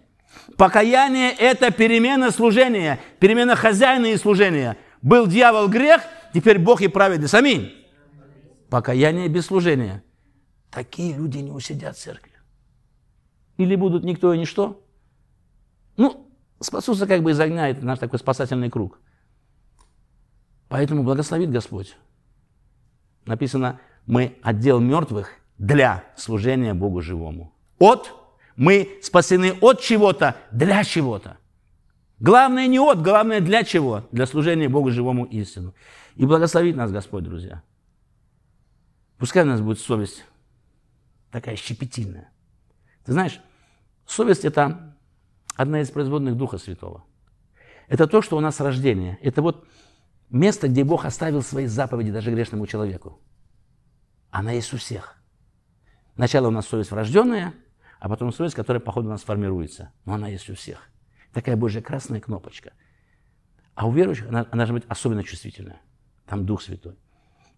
Покаяние– 0.58 1.32
это 1.40 1.72
перемена 1.72 2.32
служения, 2.32 3.00
перемена 3.20 3.56
хозяина 3.56 4.08
и 4.08 4.18
служения. 4.18 4.78
Был 5.02 5.28
дьявол 5.28 5.68
грех, 5.68 6.02
теперь 6.34 6.60
Бог 6.60 6.82
и 6.82 6.88
праведность. 6.88 7.34
Аминь. 7.34 7.74
Покаяние 8.70 9.28
без 9.28 9.46
служения. 9.46 10.04
Такие 10.72 11.16
люди 11.16 11.38
не 11.38 11.52
усидят 11.52 11.96
в 11.96 12.02
церкви. 12.02 12.32
Или 13.58 13.76
будут 13.76 14.04
никто 14.04 14.34
и 14.34 14.38
ничто. 14.38 14.84
Ну, 15.98 16.30
спасутся 16.60 17.08
как 17.08 17.24
бы 17.24 17.32
из 17.32 17.40
огня, 17.40 17.70
это 17.70 17.86
наш 17.86 18.00
такой 18.00 18.20
спасательный 18.20 18.70
круг. 18.70 19.00
Поэтому 20.68 21.04
благословит 21.04 21.52
Господь. 21.52 21.96
Написано, 23.26 23.80
мы 24.06 24.38
отдел 24.42 24.80
мертвых 24.80 25.32
для 25.58 26.04
служения 26.16 26.74
Богу 26.74 27.02
живому. 27.02 27.54
От 27.80 28.14
мы 28.56 28.98
спасены 29.02 29.54
от 29.62 29.82
чего-то 29.82 30.36
для 30.52 30.84
чего-то. 30.84 31.38
Главное 32.20 32.68
не 32.68 32.80
от, 32.80 33.02
главное 33.02 33.42
для 33.42 33.64
чего? 33.64 34.08
Для 34.12 34.26
служения 34.26 34.70
Богу 34.70 34.92
живому 34.92 35.26
истину. 35.26 35.74
И 36.16 36.26
благословит 36.26 36.76
нас 36.76 36.92
Господь, 36.92 37.24
друзья. 37.24 37.62
Пускай 39.18 39.44
у 39.44 39.48
нас 39.48 39.62
будет 39.62 39.80
совесть 39.80 40.26
такая 41.32 41.58
щепетильная. 41.58 42.30
Ты 43.06 43.14
знаешь, 43.14 43.40
совесть– 44.06 44.46
это 44.46 44.98
одна 45.56 45.82
из 45.82 45.90
производных 45.90 46.36
Духа 46.36 46.58
Святого. 46.58 47.06
Это 47.88 48.08
то, 48.08 48.22
что 48.22 48.36
у 48.36 48.40
нас 48.40 48.60
рождение. 48.60 49.18
Это 49.22 49.42
вот 49.42 49.68
место, 50.30 50.68
где 50.68 50.84
Бог 50.84 51.06
оставил 51.06 51.42
свои 51.42 51.68
заповеди 51.68 52.12
даже 52.12 52.32
грешному 52.32 52.66
человеку. 52.68 53.20
Она 54.32 54.52
есть 54.52 54.74
у 54.74 54.78
всех. 54.78 55.16
Сначала 56.16 56.48
у 56.48 56.52
нас 56.52 56.68
совесть 56.68 56.92
врожденная– 56.92 57.54
а 58.06 58.10
потом 58.10 58.32
совесть, 58.32 58.54
которая 58.54 58.80
по 58.80 58.92
ходу 58.92 59.08
у 59.08 59.12
нас 59.12 59.24
формируется. 59.24 59.92
Но 60.06 60.14
она 60.14 60.28
есть 60.28 60.48
у 60.50 60.54
всех. 60.54 60.90
Такая 61.34 61.56
Божья 61.56 61.82
красная 61.82 62.22
кнопочка. 62.22 62.74
А 63.74 63.88
у 63.88 63.92
верующих 63.92 64.28
она, 64.28 64.42
она 64.52 64.66
должна 64.66 64.76
быть 64.76 64.86
особенно 64.88 65.24
чувствительная. 65.24 65.82
Там 66.28 66.46
Дух 66.46 66.62
Святой. 66.62 67.00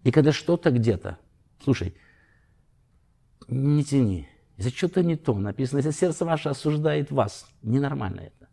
И 0.04 0.12
когда 0.12 0.32
что-то 0.32 0.72
где-то, 0.72 1.20
слушай, 1.62 1.96
не 3.50 3.84
тяни. 3.84 4.30
Если 4.58 4.72
что-то 4.72 5.04
не 5.04 5.16
то 5.16 5.38
написано, 5.38 5.80
если 5.80 5.92
сердце 5.92 6.26
ваше 6.26 6.50
осуждает 6.50 7.12
вас, 7.12 7.48
ненормально 7.62 8.22
это. 8.22 8.50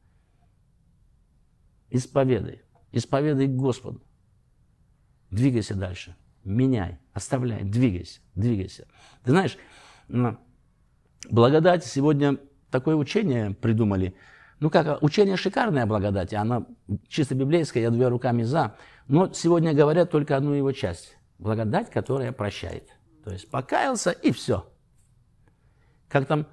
Исповедай. 1.90 2.62
Исповедай 2.92 3.46
Господу. 3.46 4.02
Двигайся 5.30 5.74
дальше. 5.74 6.14
Меняй, 6.44 6.98
оставляй, 7.12 7.64
двигайся, 7.64 8.20
двигайся. 8.34 8.86
Ты 9.24 9.30
знаешь, 9.30 9.56
Благодать 11.30 11.84
сегодня 11.84 12.38
такое 12.70 12.96
учение 12.96 13.52
придумали. 13.52 14.14
Ну 14.60 14.70
как, 14.70 15.02
учение 15.02 15.36
шикарное 15.36 15.86
благодати, 15.86 16.34
она 16.34 16.66
чисто 17.08 17.34
библейская, 17.34 17.82
я 17.82 17.90
двумя 17.90 18.08
руками 18.08 18.42
за. 18.42 18.76
Но 19.08 19.32
сегодня 19.32 19.74
говорят 19.74 20.10
только 20.10 20.36
одну 20.36 20.52
его 20.52 20.72
часть. 20.72 21.16
Благодать, 21.38 21.90
которая 21.90 22.32
прощает. 22.32 22.90
То 23.24 23.32
есть 23.32 23.50
покаялся 23.50 24.10
и 24.10 24.32
все. 24.32 24.70
Как 26.14 26.28
там, 26.28 26.46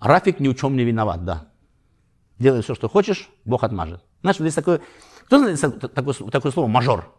Рафик 0.00 0.40
ни 0.40 0.48
в 0.48 0.54
чем 0.54 0.76
не 0.76 0.82
виноват, 0.82 1.24
да. 1.24 1.46
Делай 2.40 2.60
все, 2.60 2.74
что 2.74 2.88
хочешь, 2.88 3.30
Бог 3.44 3.62
отмажет. 3.62 4.02
Знаешь, 4.22 4.38
здесь 4.38 4.54
такое, 4.54 4.80
кто 5.26 5.38
знает 5.38 5.94
такое, 5.94 6.12
такое 6.32 6.50
слово 6.50 6.66
мажор? 6.66 7.14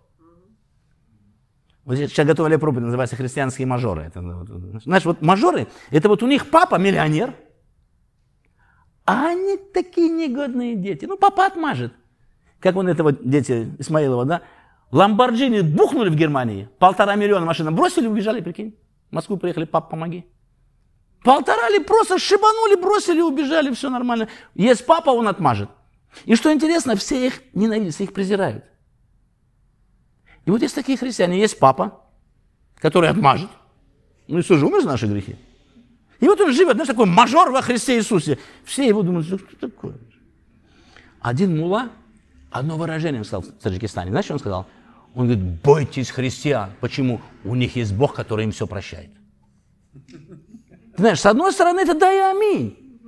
Вот 1.86 1.95
сейчас 1.95 2.28
готовили 2.28 2.58
проповедь, 2.58 2.84
называется 2.88 3.15
христианские 3.15 3.67
мажоры. 3.67 4.02
Это, 4.02 4.19
знаешь, 4.84 5.06
вот 5.06 5.21
мажоры, 5.21 5.69
это 5.89 6.10
вот 6.10 6.21
у 6.23 6.28
них 6.28 6.50
папа 6.50 6.76
миллионер, 6.76 7.34
а 9.06 9.30
они 9.30 9.56
такие 9.73 10.10
негодные 10.10 10.76
дети. 10.76 11.06
Ну, 11.06 11.17
папа 11.17 11.45
отмажет. 11.45 11.93
Как 12.60 12.76
вон 12.76 12.89
этого 12.89 13.13
дети 13.13 13.73
Исмаилова, 13.80 14.26
да? 14.26 14.41
Ламборджини 14.91 15.62
бухнули 15.62 16.10
в 16.10 16.15
Германии, 16.15 16.67
полтора 16.80 17.15
миллиона 17.15 17.45
машин 17.45 17.73
бросили, 17.73 18.08
убежали, 18.08 18.41
прикинь. 18.41 18.76
В 19.10 19.15
Москву 19.15 19.38
приехали, 19.38 19.63
пап, 19.63 19.89
помоги. 19.89 20.26
Полтора 21.23 21.69
ли 21.69 21.80
просто 21.80 22.19
шибанули, 22.19 22.75
бросили, 22.75 23.21
убежали, 23.21 23.73
все 23.73 23.89
нормально. 23.89 24.30
Есть 24.56 24.86
папа, 24.86 25.10
он 25.10 25.27
отмажет. 25.27 25.69
И 26.25 26.36
что 26.36 26.53
интересно, 26.53 26.95
все 26.95 27.27
их 27.27 27.41
ненавидят, 27.53 27.95
все 27.95 28.06
их 28.06 28.13
презирают. 28.13 28.63
И 30.45 30.51
вот 30.51 30.62
есть 30.62 30.75
такие 30.75 30.97
христиане, 30.97 31.39
есть 31.39 31.60
папа, 31.60 32.01
который 32.80 33.10
отмажет. 33.10 33.49
Ну 34.27 34.39
и 34.39 34.41
что 34.41 34.58
же, 34.58 34.65
умер 34.65 34.82
за 34.82 34.88
наши 34.88 35.08
грехи? 35.08 35.36
И 36.19 36.25
вот 36.27 36.39
он 36.39 36.51
живет, 36.51 36.73
знаешь, 36.73 36.88
такой 36.88 37.06
мажор 37.06 37.51
во 37.51 37.62
Христе 37.62 37.97
Иисусе. 37.97 38.39
Все 38.63 38.88
его 38.88 39.03
думают, 39.03 39.27
что 39.27 39.39
такое? 39.60 39.95
Один 41.19 41.58
мула 41.58 41.89
одно 42.49 42.77
выражение 42.77 43.23
сказал 43.23 43.41
в 43.41 43.51
Таджикистане. 43.62 44.10
Знаешь, 44.10 44.25
что 44.25 44.34
он 44.36 44.39
сказал? 44.39 44.67
Он 45.13 45.27
говорит, 45.27 45.43
бойтесь 45.62 46.10
христиан. 46.10 46.71
Почему? 46.80 47.21
У 47.43 47.56
них 47.56 47.75
есть 47.75 47.93
Бог, 47.93 48.15
который 48.15 48.45
им 48.45 48.51
все 48.51 48.67
прощает. 48.67 49.12
Ты 50.97 51.03
знаешь, 51.03 51.19
с 51.19 51.27
одной 51.27 51.53
стороны, 51.53 51.81
это 51.81 51.93
да 51.93 52.12
и 52.12 52.17
аминь. 52.17 52.99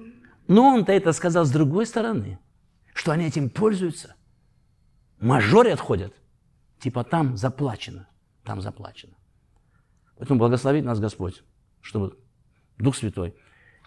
Но 0.48 0.76
он-то 0.76 0.92
это 0.92 1.12
сказал 1.12 1.44
с 1.44 1.50
другой 1.50 1.88
стороны, 1.88 2.38
что 2.94 3.12
они 3.12 3.26
этим 3.26 3.50
пользуются. 3.50 4.16
Мажоре 5.20 5.74
отходят. 5.74 6.14
Типа 6.78 7.04
там 7.04 7.36
заплачено, 7.36 8.08
там 8.44 8.62
заплачено. 8.62 9.16
Поэтому 10.18 10.38
благословит 10.38 10.86
нас 10.86 11.00
Господь, 11.00 11.44
чтобы 11.82 12.16
Дух 12.78 12.96
Святой 12.96 13.36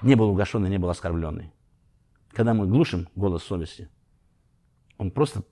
не 0.03 0.17
был 0.17 0.31
угошенный, 0.31 0.69
не 0.69 0.79
был 0.79 0.91
оскорбленный. 0.91 1.53
Когда 2.33 2.55
мы 2.55 2.67
глушим 2.67 3.09
голос 3.15 3.45
совести, 3.45 3.89
он 4.99 5.13
просто, 5.13 5.45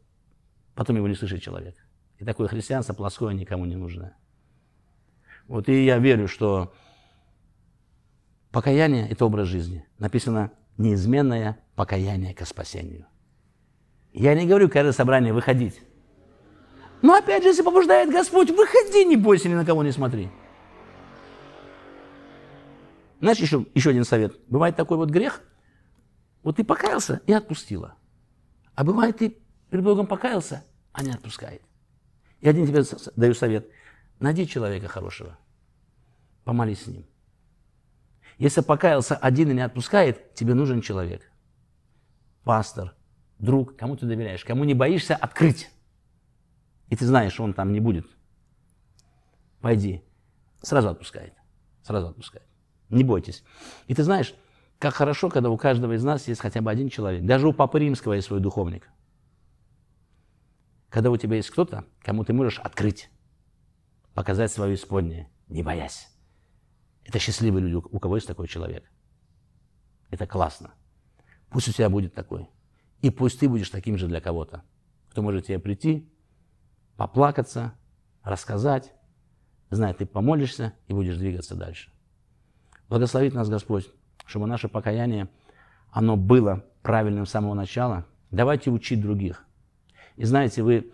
потом 0.75 0.97
его 0.97 1.07
не 1.07 1.15
слышит 1.15 1.41
человек. 1.41 1.77
И 2.19 2.25
такое 2.25 2.49
христианство 2.49 2.95
плоское 2.95 3.33
никому 3.33 3.65
не 3.65 3.77
нужно. 3.77 4.17
Вот 5.47 5.69
и 5.69 5.85
я 5.85 5.99
верю, 5.99 6.27
что 6.27 6.75
покаяние– 8.51 9.09
это 9.11 9.25
образ 9.25 9.49
жизни. 9.49 9.87
Написано 9.99 10.53
неизменное 10.77 11.59
покаяние 11.75 12.35
к 12.35 12.47
спасению. 12.47 13.07
Я 14.13 14.35
не 14.35 14.47
говорю 14.47 14.69
каждое 14.69 14.93
собрание 14.93 15.33
выходить. 15.33 15.81
Но 17.03 17.15
опять 17.15 17.43
же, 17.43 17.51
если 17.51 17.63
побуждает 17.63 18.11
Господь, 18.11 18.51
выходи, 18.51 19.05
не 19.05 19.17
бойся, 19.17 19.49
ни 19.49 19.55
на 19.55 19.65
кого 19.65 19.83
не 19.83 19.93
смотри. 19.93 20.31
Знаешь, 23.21 23.39
еще, 23.39 23.67
еще 23.75 23.91
один 23.91 24.05
совет. 24.05 24.35
Бывает 24.49 24.77
такой 24.77 24.97
вот 24.97 25.11
грех, 25.11 25.43
вот 26.43 26.57
ты 26.57 26.65
покаялся 26.65 27.21
и 27.27 27.33
отпустила. 27.33 27.95
А 28.75 28.85
бывает, 28.85 29.19
ты 29.19 29.37
перед 29.71 29.85
Богом 29.85 30.07
покаялся, 30.07 30.65
а 30.93 31.03
не 31.03 31.11
отпускает. 31.11 31.63
И 32.41 32.49
один 32.49 32.67
тебе 32.67 32.83
даю 33.17 33.35
совет. 33.35 33.69
Найди 34.19 34.47
человека 34.47 34.89
хорошего, 34.89 35.39
помолись 36.45 36.83
с 36.83 36.87
ним. 36.87 37.07
Если 38.41 38.61
покаялся 38.61 39.15
один 39.15 39.51
и 39.51 39.55
не 39.55 39.61
отпускает, 39.61 40.35
тебе 40.35 40.55
нужен 40.55 40.81
человек. 40.81 41.31
Пастор, 42.43 42.97
друг, 43.39 43.77
кому 43.77 43.97
ты 43.97 44.07
доверяешь, 44.07 44.45
кому 44.45 44.65
не 44.65 44.75
боишься 44.75 45.15
открыть 45.15 45.71
и 46.91 46.97
ты 46.97 47.07
знаешь, 47.07 47.39
он 47.41 47.55
там 47.55 47.73
не 47.73 47.81
будет, 47.81 48.07
пойди. 49.61 50.03
Сразу 50.61 50.91
отпускает. 50.91 51.33
Сразу 51.83 52.09
отпускает. 52.09 52.47
Не 52.91 53.05
бойтесь. 53.05 53.45
И 53.87 53.95
ты 53.95 54.03
знаешь, 54.03 54.35
как 54.79 54.95
хорошо, 54.95 55.31
когда 55.31 55.49
у 55.49 55.57
каждого 55.57 55.95
из 55.95 56.05
нас 56.05 56.29
есть 56.29 56.41
хотя 56.41 56.61
бы 56.61 56.71
один 56.71 56.91
человек. 56.91 57.25
Даже 57.25 57.49
у 57.49 57.53
Папы 57.53 57.79
Римского 57.79 58.15
есть 58.15 58.27
свой 58.27 58.41
духовник. 58.41 58.91
Когда 60.91 61.11
у 61.11 61.17
тебя 61.17 61.37
есть 61.37 61.51
кто-то, 61.51 61.85
кому 62.03 62.25
ты 62.25 62.33
можешь 62.33 62.59
открыть, 62.59 63.09
показать 64.13 64.51
свое 64.51 64.75
исподнее, 64.75 65.31
не 65.47 65.63
боясь. 65.63 66.10
Это 67.05 67.19
счастливые 67.19 67.67
люди, 67.67 67.85
у 67.91 67.99
кого 67.99 68.17
есть 68.17 68.27
такой 68.27 68.49
человек. 68.49 68.85
Это 70.11 70.27
классно. 70.27 70.75
Пусть 71.51 71.69
у 71.69 71.73
тебя 71.73 71.89
будет 71.89 72.15
такой. 72.15 72.49
И 73.01 73.11
пусть 73.11 73.41
ты 73.41 73.49
будешь 73.49 73.71
таким 73.71 73.97
же 73.97 74.07
для 74.07 74.21
кого-то, 74.21 74.63
кто 75.11 75.23
может 75.23 75.47
тебе 75.47 75.59
прийти 75.59 76.09
поплакаться, 76.97 77.75
рассказать. 78.23 78.93
Знай, 79.71 79.95
ты 79.95 80.05
помолишься 80.05 80.75
и 80.87 80.93
будешь 80.93 81.17
двигаться 81.17 81.55
дальше. 81.55 81.91
Благословит 82.89 83.35
нас 83.35 83.49
Господь, 83.49 83.89
чтобы 84.27 84.47
наше 84.47 84.69
покаяние, 84.69 85.29
оно 85.91 86.17
было 86.17 86.65
правильным 86.83 87.25
с 87.25 87.31
самого 87.31 87.55
начала. 87.55 88.07
Давайте 88.31 88.71
учить 88.71 89.01
других. 89.01 89.45
И 90.17 90.25
знаете, 90.25 90.63
вы 90.63 90.93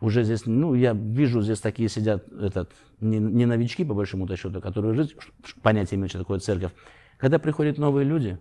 уже 0.00 0.22
здесь, 0.22 0.46
ну, 0.46 0.74
я 0.74 0.92
вижу, 0.92 1.42
здесь 1.42 1.60
такие 1.60 1.88
сидят, 1.88 2.30
этот, 2.32 2.72
не, 3.00 3.18
не 3.18 3.46
новички, 3.46 3.84
по 3.84 3.94
большому 3.94 4.28
счету, 4.36 4.60
которые 4.60 4.94
жить, 4.94 5.16
понятие 5.62 5.96
имеют, 5.96 6.10
что 6.10 6.20
такое 6.20 6.38
церковь. 6.38 6.72
Когда 7.16 7.38
приходят 7.38 7.78
новые 7.78 8.04
люди, 8.04 8.38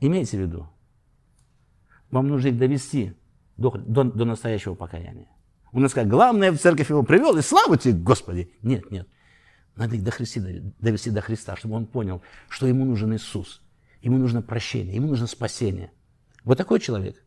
имейте 0.00 0.38
в 0.38 0.40
виду, 0.40 0.68
вам 2.10 2.28
нужно 2.28 2.48
их 2.48 2.58
довести 2.58 3.14
до, 3.56 3.70
до, 3.70 4.04
до 4.04 4.24
настоящего 4.24 4.74
покаяния. 4.74 5.28
У 5.72 5.80
нас 5.80 5.92
как 5.92 6.08
главное 6.08 6.52
в 6.52 6.58
церковь 6.58 6.90
его 6.90 7.02
привел, 7.02 7.36
и 7.36 7.42
слава 7.42 7.78
тебе, 7.78 7.94
Господи. 7.94 8.52
Нет, 8.62 8.90
нет. 8.90 9.08
Надо 9.76 9.96
их 9.96 10.04
до 10.04 10.10
Христа, 10.10 10.40
довести 10.80 11.10
до 11.10 11.22
Христа, 11.22 11.56
чтобы 11.56 11.76
он 11.76 11.86
понял, 11.86 12.22
что 12.48 12.66
ему 12.66 12.84
нужен 12.84 13.14
Иисус. 13.14 13.62
Ему 14.02 14.18
нужно 14.18 14.42
прощение, 14.42 14.94
ему 14.94 15.08
нужно 15.08 15.26
спасение. 15.26 15.90
Вот 16.44 16.58
такой 16.58 16.80
человек 16.80 17.22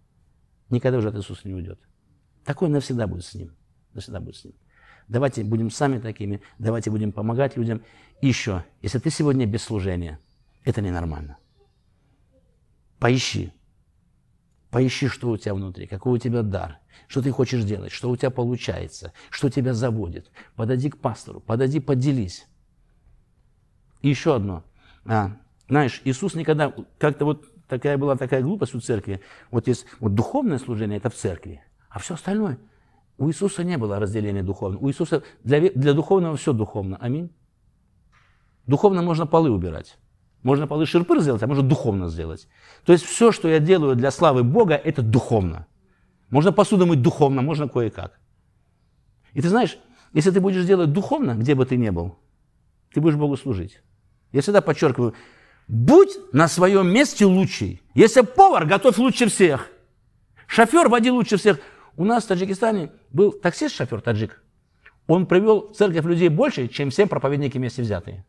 никогда 0.69 0.97
уже 0.97 1.09
от 1.09 1.15
Иисуса 1.15 1.47
не 1.47 1.53
уйдет. 1.53 1.79
Такой 2.45 2.69
навсегда 2.69 3.07
будет 3.07 3.25
с 3.25 3.33
ним. 3.33 3.55
Навсегда 3.93 4.19
будет 4.19 4.37
с 4.37 4.45
ним. 4.45 4.53
Давайте 5.07 5.43
будем 5.43 5.69
сами 5.69 5.99
такими, 5.99 6.41
давайте 6.57 6.89
будем 6.89 7.11
помогать 7.11 7.57
людям. 7.57 7.83
Еще, 8.21 8.63
если 8.81 8.99
ты 8.99 9.09
сегодня 9.09 9.45
без 9.45 9.63
служения, 9.63 10.19
это 10.63 10.81
ненормально. 10.81 11.37
Поищи, 12.99 13.51
Поищи, 14.75 15.07
что 15.07 15.29
у 15.29 15.37
тебя 15.37 15.53
внутри, 15.53 15.87
какой 15.87 16.15
у 16.15 16.17
тебя 16.17 16.41
дар, 16.41 16.79
что 17.07 17.21
ты 17.21 17.31
хочешь 17.31 17.63
делать, 17.63 17.93
что 17.93 18.09
у 18.09 18.17
тебя 18.17 18.29
получается, 18.29 19.13
что 19.29 19.49
тебя 19.49 19.73
заводит. 19.73 20.29
Подойди 20.57 20.89
к 20.89 20.97
пастору, 20.97 21.39
подойди, 21.39 21.79
поделись. 21.79 22.45
И 24.01 24.09
еще 24.09 24.35
одно. 24.35 24.65
А, 25.05 25.37
знаешь, 25.69 26.01
Иисус 26.03 26.35
никогда, 26.35 26.73
как-то 26.97 27.23
вот 27.23 27.45
такая 27.69 27.97
была 27.97 28.17
такая 28.17 28.41
глупость 28.41 28.75
у 28.75 28.81
церкви. 28.81 29.21
Вот 29.49 29.69
есть 29.69 29.85
вот 30.01 30.13
духовное 30.13 30.59
служение, 30.59 30.97
это 30.97 31.09
в 31.09 31.15
церкви, 31.15 31.63
а 31.95 31.99
все 31.99 32.15
остальное. 32.15 32.57
У 33.17 33.29
Иисуса 33.29 33.63
не 33.63 33.77
было 33.77 33.99
разделения 33.99 34.43
духовного. 34.43 34.83
У 34.83 34.89
Иисуса 34.89 35.23
для, 35.45 35.61
для 35.61 35.93
духовного 35.93 36.35
все 36.35 36.51
духовно. 36.51 36.97
Аминь. 36.99 37.31
Духовно 38.67 39.01
можно 39.01 39.25
полы 39.25 39.49
убирать. 39.49 39.97
Можно 40.43 40.67
полы 40.67 40.85
ширпыр 40.85 41.21
сделать, 41.21 41.41
а 41.41 41.47
можно 41.47 41.63
духовно 41.63 42.09
сделать. 42.09 42.49
То 42.83 42.91
есть 42.91 43.05
все, 43.05 43.31
что 43.31 43.47
я 43.47 43.59
делаю 43.59 43.95
для 43.95 44.11
славы 44.11 44.43
Бога, 44.43 44.75
это 44.75 45.01
духовно. 45.01 45.67
Можно 46.29 46.51
посуду 46.51 46.85
мыть 46.85 47.01
духовно, 47.01 47.41
можно 47.41 47.69
кое-как. 47.69 48.19
И 49.31 49.41
ты 49.41 49.47
знаешь, 49.47 49.77
если 50.11 50.31
ты 50.31 50.41
будешь 50.41 50.65
делать 50.65 50.91
духовно, 50.91 51.35
где 51.35 51.55
бы 51.55 51.65
ты 51.65 51.77
ни 51.77 51.91
был, 51.91 52.17
ты 52.93 52.99
будешь 52.99 53.15
Богу 53.15 53.37
служить. 53.37 53.81
Я 54.33 54.41
всегда 54.41 54.59
подчеркиваю, 54.59 55.13
будь 55.69 56.17
на 56.33 56.49
своем 56.49 56.89
месте 56.89 57.25
лучший. 57.25 57.81
Если 57.93 58.19
повар, 58.19 58.65
готовь 58.65 58.97
лучше 58.97 59.29
всех. 59.29 59.69
Шофер, 60.45 60.89
води 60.89 61.09
лучше 61.09 61.37
всех. 61.37 61.59
У 61.97 62.03
нас 62.03 62.25
в 62.25 62.27
Таджикистане 62.27 62.91
был 63.11 63.31
таксист-шофер 63.31 64.01
таджик. 64.01 64.43
Он 65.07 65.25
привел 65.25 65.69
в 65.69 65.75
церковь 65.75 66.05
людей 66.05 66.29
больше, 66.29 66.67
чем 66.67 66.89
все 66.89 67.05
проповедники 67.07 67.57
вместе 67.57 67.81
взятые. 67.81 68.25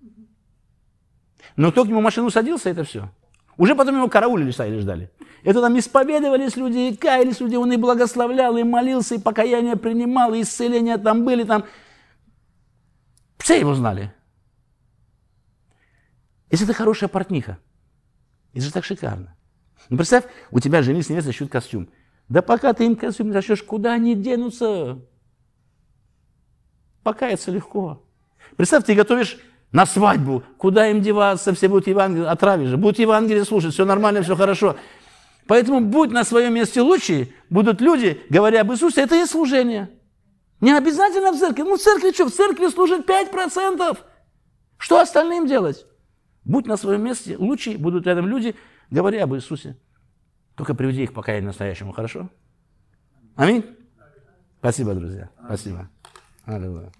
Но 1.57 1.73
кто 1.73 1.85
к 1.85 1.89
нему 1.89 2.01
в 2.01 2.05
машину 2.05 2.31
садился, 2.31 2.71
это 2.71 2.85
все. 2.85 3.11
Уже 3.57 3.75
потом 3.75 3.97
его 3.97 4.09
караулили, 4.09 4.51
стояли, 4.51 4.81
ждали. 4.81 5.11
Это 5.43 5.61
там 5.63 5.79
исповедовались 5.79 6.57
люди, 6.57 6.91
и 6.91 6.97
каялись 6.97 7.41
люди, 7.41 7.57
он 7.57 7.73
и 7.73 7.77
благословлял, 7.77 8.57
и 8.57 8.63
молился, 8.63 9.15
и 9.15 9.19
покаяние 9.19 9.77
принимал, 9.77 10.35
и 10.35 10.43
исцеления 10.43 10.99
там 10.99 11.25
были, 11.25 11.45
там. 11.45 11.65
Все 13.39 13.59
его 13.59 13.75
знали. 13.75 14.13
Если 16.51 16.67
ты 16.67 16.75
хорошая 16.75 17.09
портниха, 17.09 17.59
это 18.53 18.65
же 18.65 18.73
так 18.73 18.85
шикарно. 18.85 19.37
Ну, 19.89 19.97
представь, 19.97 20.25
у 20.51 20.61
тебя 20.61 20.83
жених 20.83 21.05
с 21.05 21.09
невестой 21.09 21.33
шьют 21.33 21.51
костюм. 21.51 21.89
Да 22.29 22.43
пока 22.43 22.73
ты 22.73 22.87
им 22.87 22.97
костюм 22.97 23.29
не 23.29 23.33
зашьешь, 23.33 23.63
куда 23.63 23.93
они 23.95 24.15
денутся? 24.15 24.99
Покаяться 27.03 27.51
легко. 27.51 28.03
Представь, 28.57 28.85
ты 28.85 28.95
готовишь 28.95 29.39
на 29.73 29.87
свадьбу. 29.87 30.43
Куда 30.59 30.91
им 30.91 31.03
деваться? 31.03 31.55
Все 31.55 31.69
будут 31.69 31.87
Евангелие, 31.87 32.29
отравишь 32.29 32.71
же. 32.71 32.77
Будут 32.77 32.99
Евангелие 32.99 33.45
слушать, 33.45 33.75
все 33.75 33.85
нормально, 33.85 34.23
все 34.23 34.35
хорошо. 34.35 34.77
Поэтому 35.47 35.81
будь 35.81 36.11
на 36.11 36.25
своем 36.25 36.55
месте 36.55 36.81
лучше, 36.81 37.33
будут 37.51 37.81
люди, 37.81 38.21
говоря 38.29 38.63
об 38.63 38.73
Иисусе, 38.73 39.03
это 39.03 39.15
и 39.15 39.25
служение. 39.27 39.91
Не 40.61 40.73
обязательно 40.77 41.33
в 41.33 41.39
церкви. 41.39 41.63
Ну, 41.63 41.77
в 41.77 41.81
церкви 41.81 42.11
что? 42.13 42.27
В 42.27 42.33
церкви 42.33 42.67
служит 42.69 43.09
5%. 43.09 43.99
Что 44.79 45.01
остальным 45.01 45.47
делать? 45.47 45.87
Будь 46.45 46.67
на 46.67 46.77
своем 46.77 47.03
месте, 47.05 47.37
лучше 47.37 47.77
будут 47.79 48.07
рядом 48.07 48.27
люди, 48.27 48.57
говоря 48.91 49.25
об 49.25 49.35
Иисусе. 49.35 49.77
Только 50.57 50.75
приведи 50.75 51.05
их 51.05 51.11
к 51.11 51.15
покаянию 51.15 51.49
настоящему, 51.49 51.93
хорошо? 51.93 52.31
Аминь? 53.37 53.65
Спасибо, 54.59 54.95
друзья. 54.95 55.29
Спасибо. 55.45 55.89
Аллилуйя. 56.47 56.91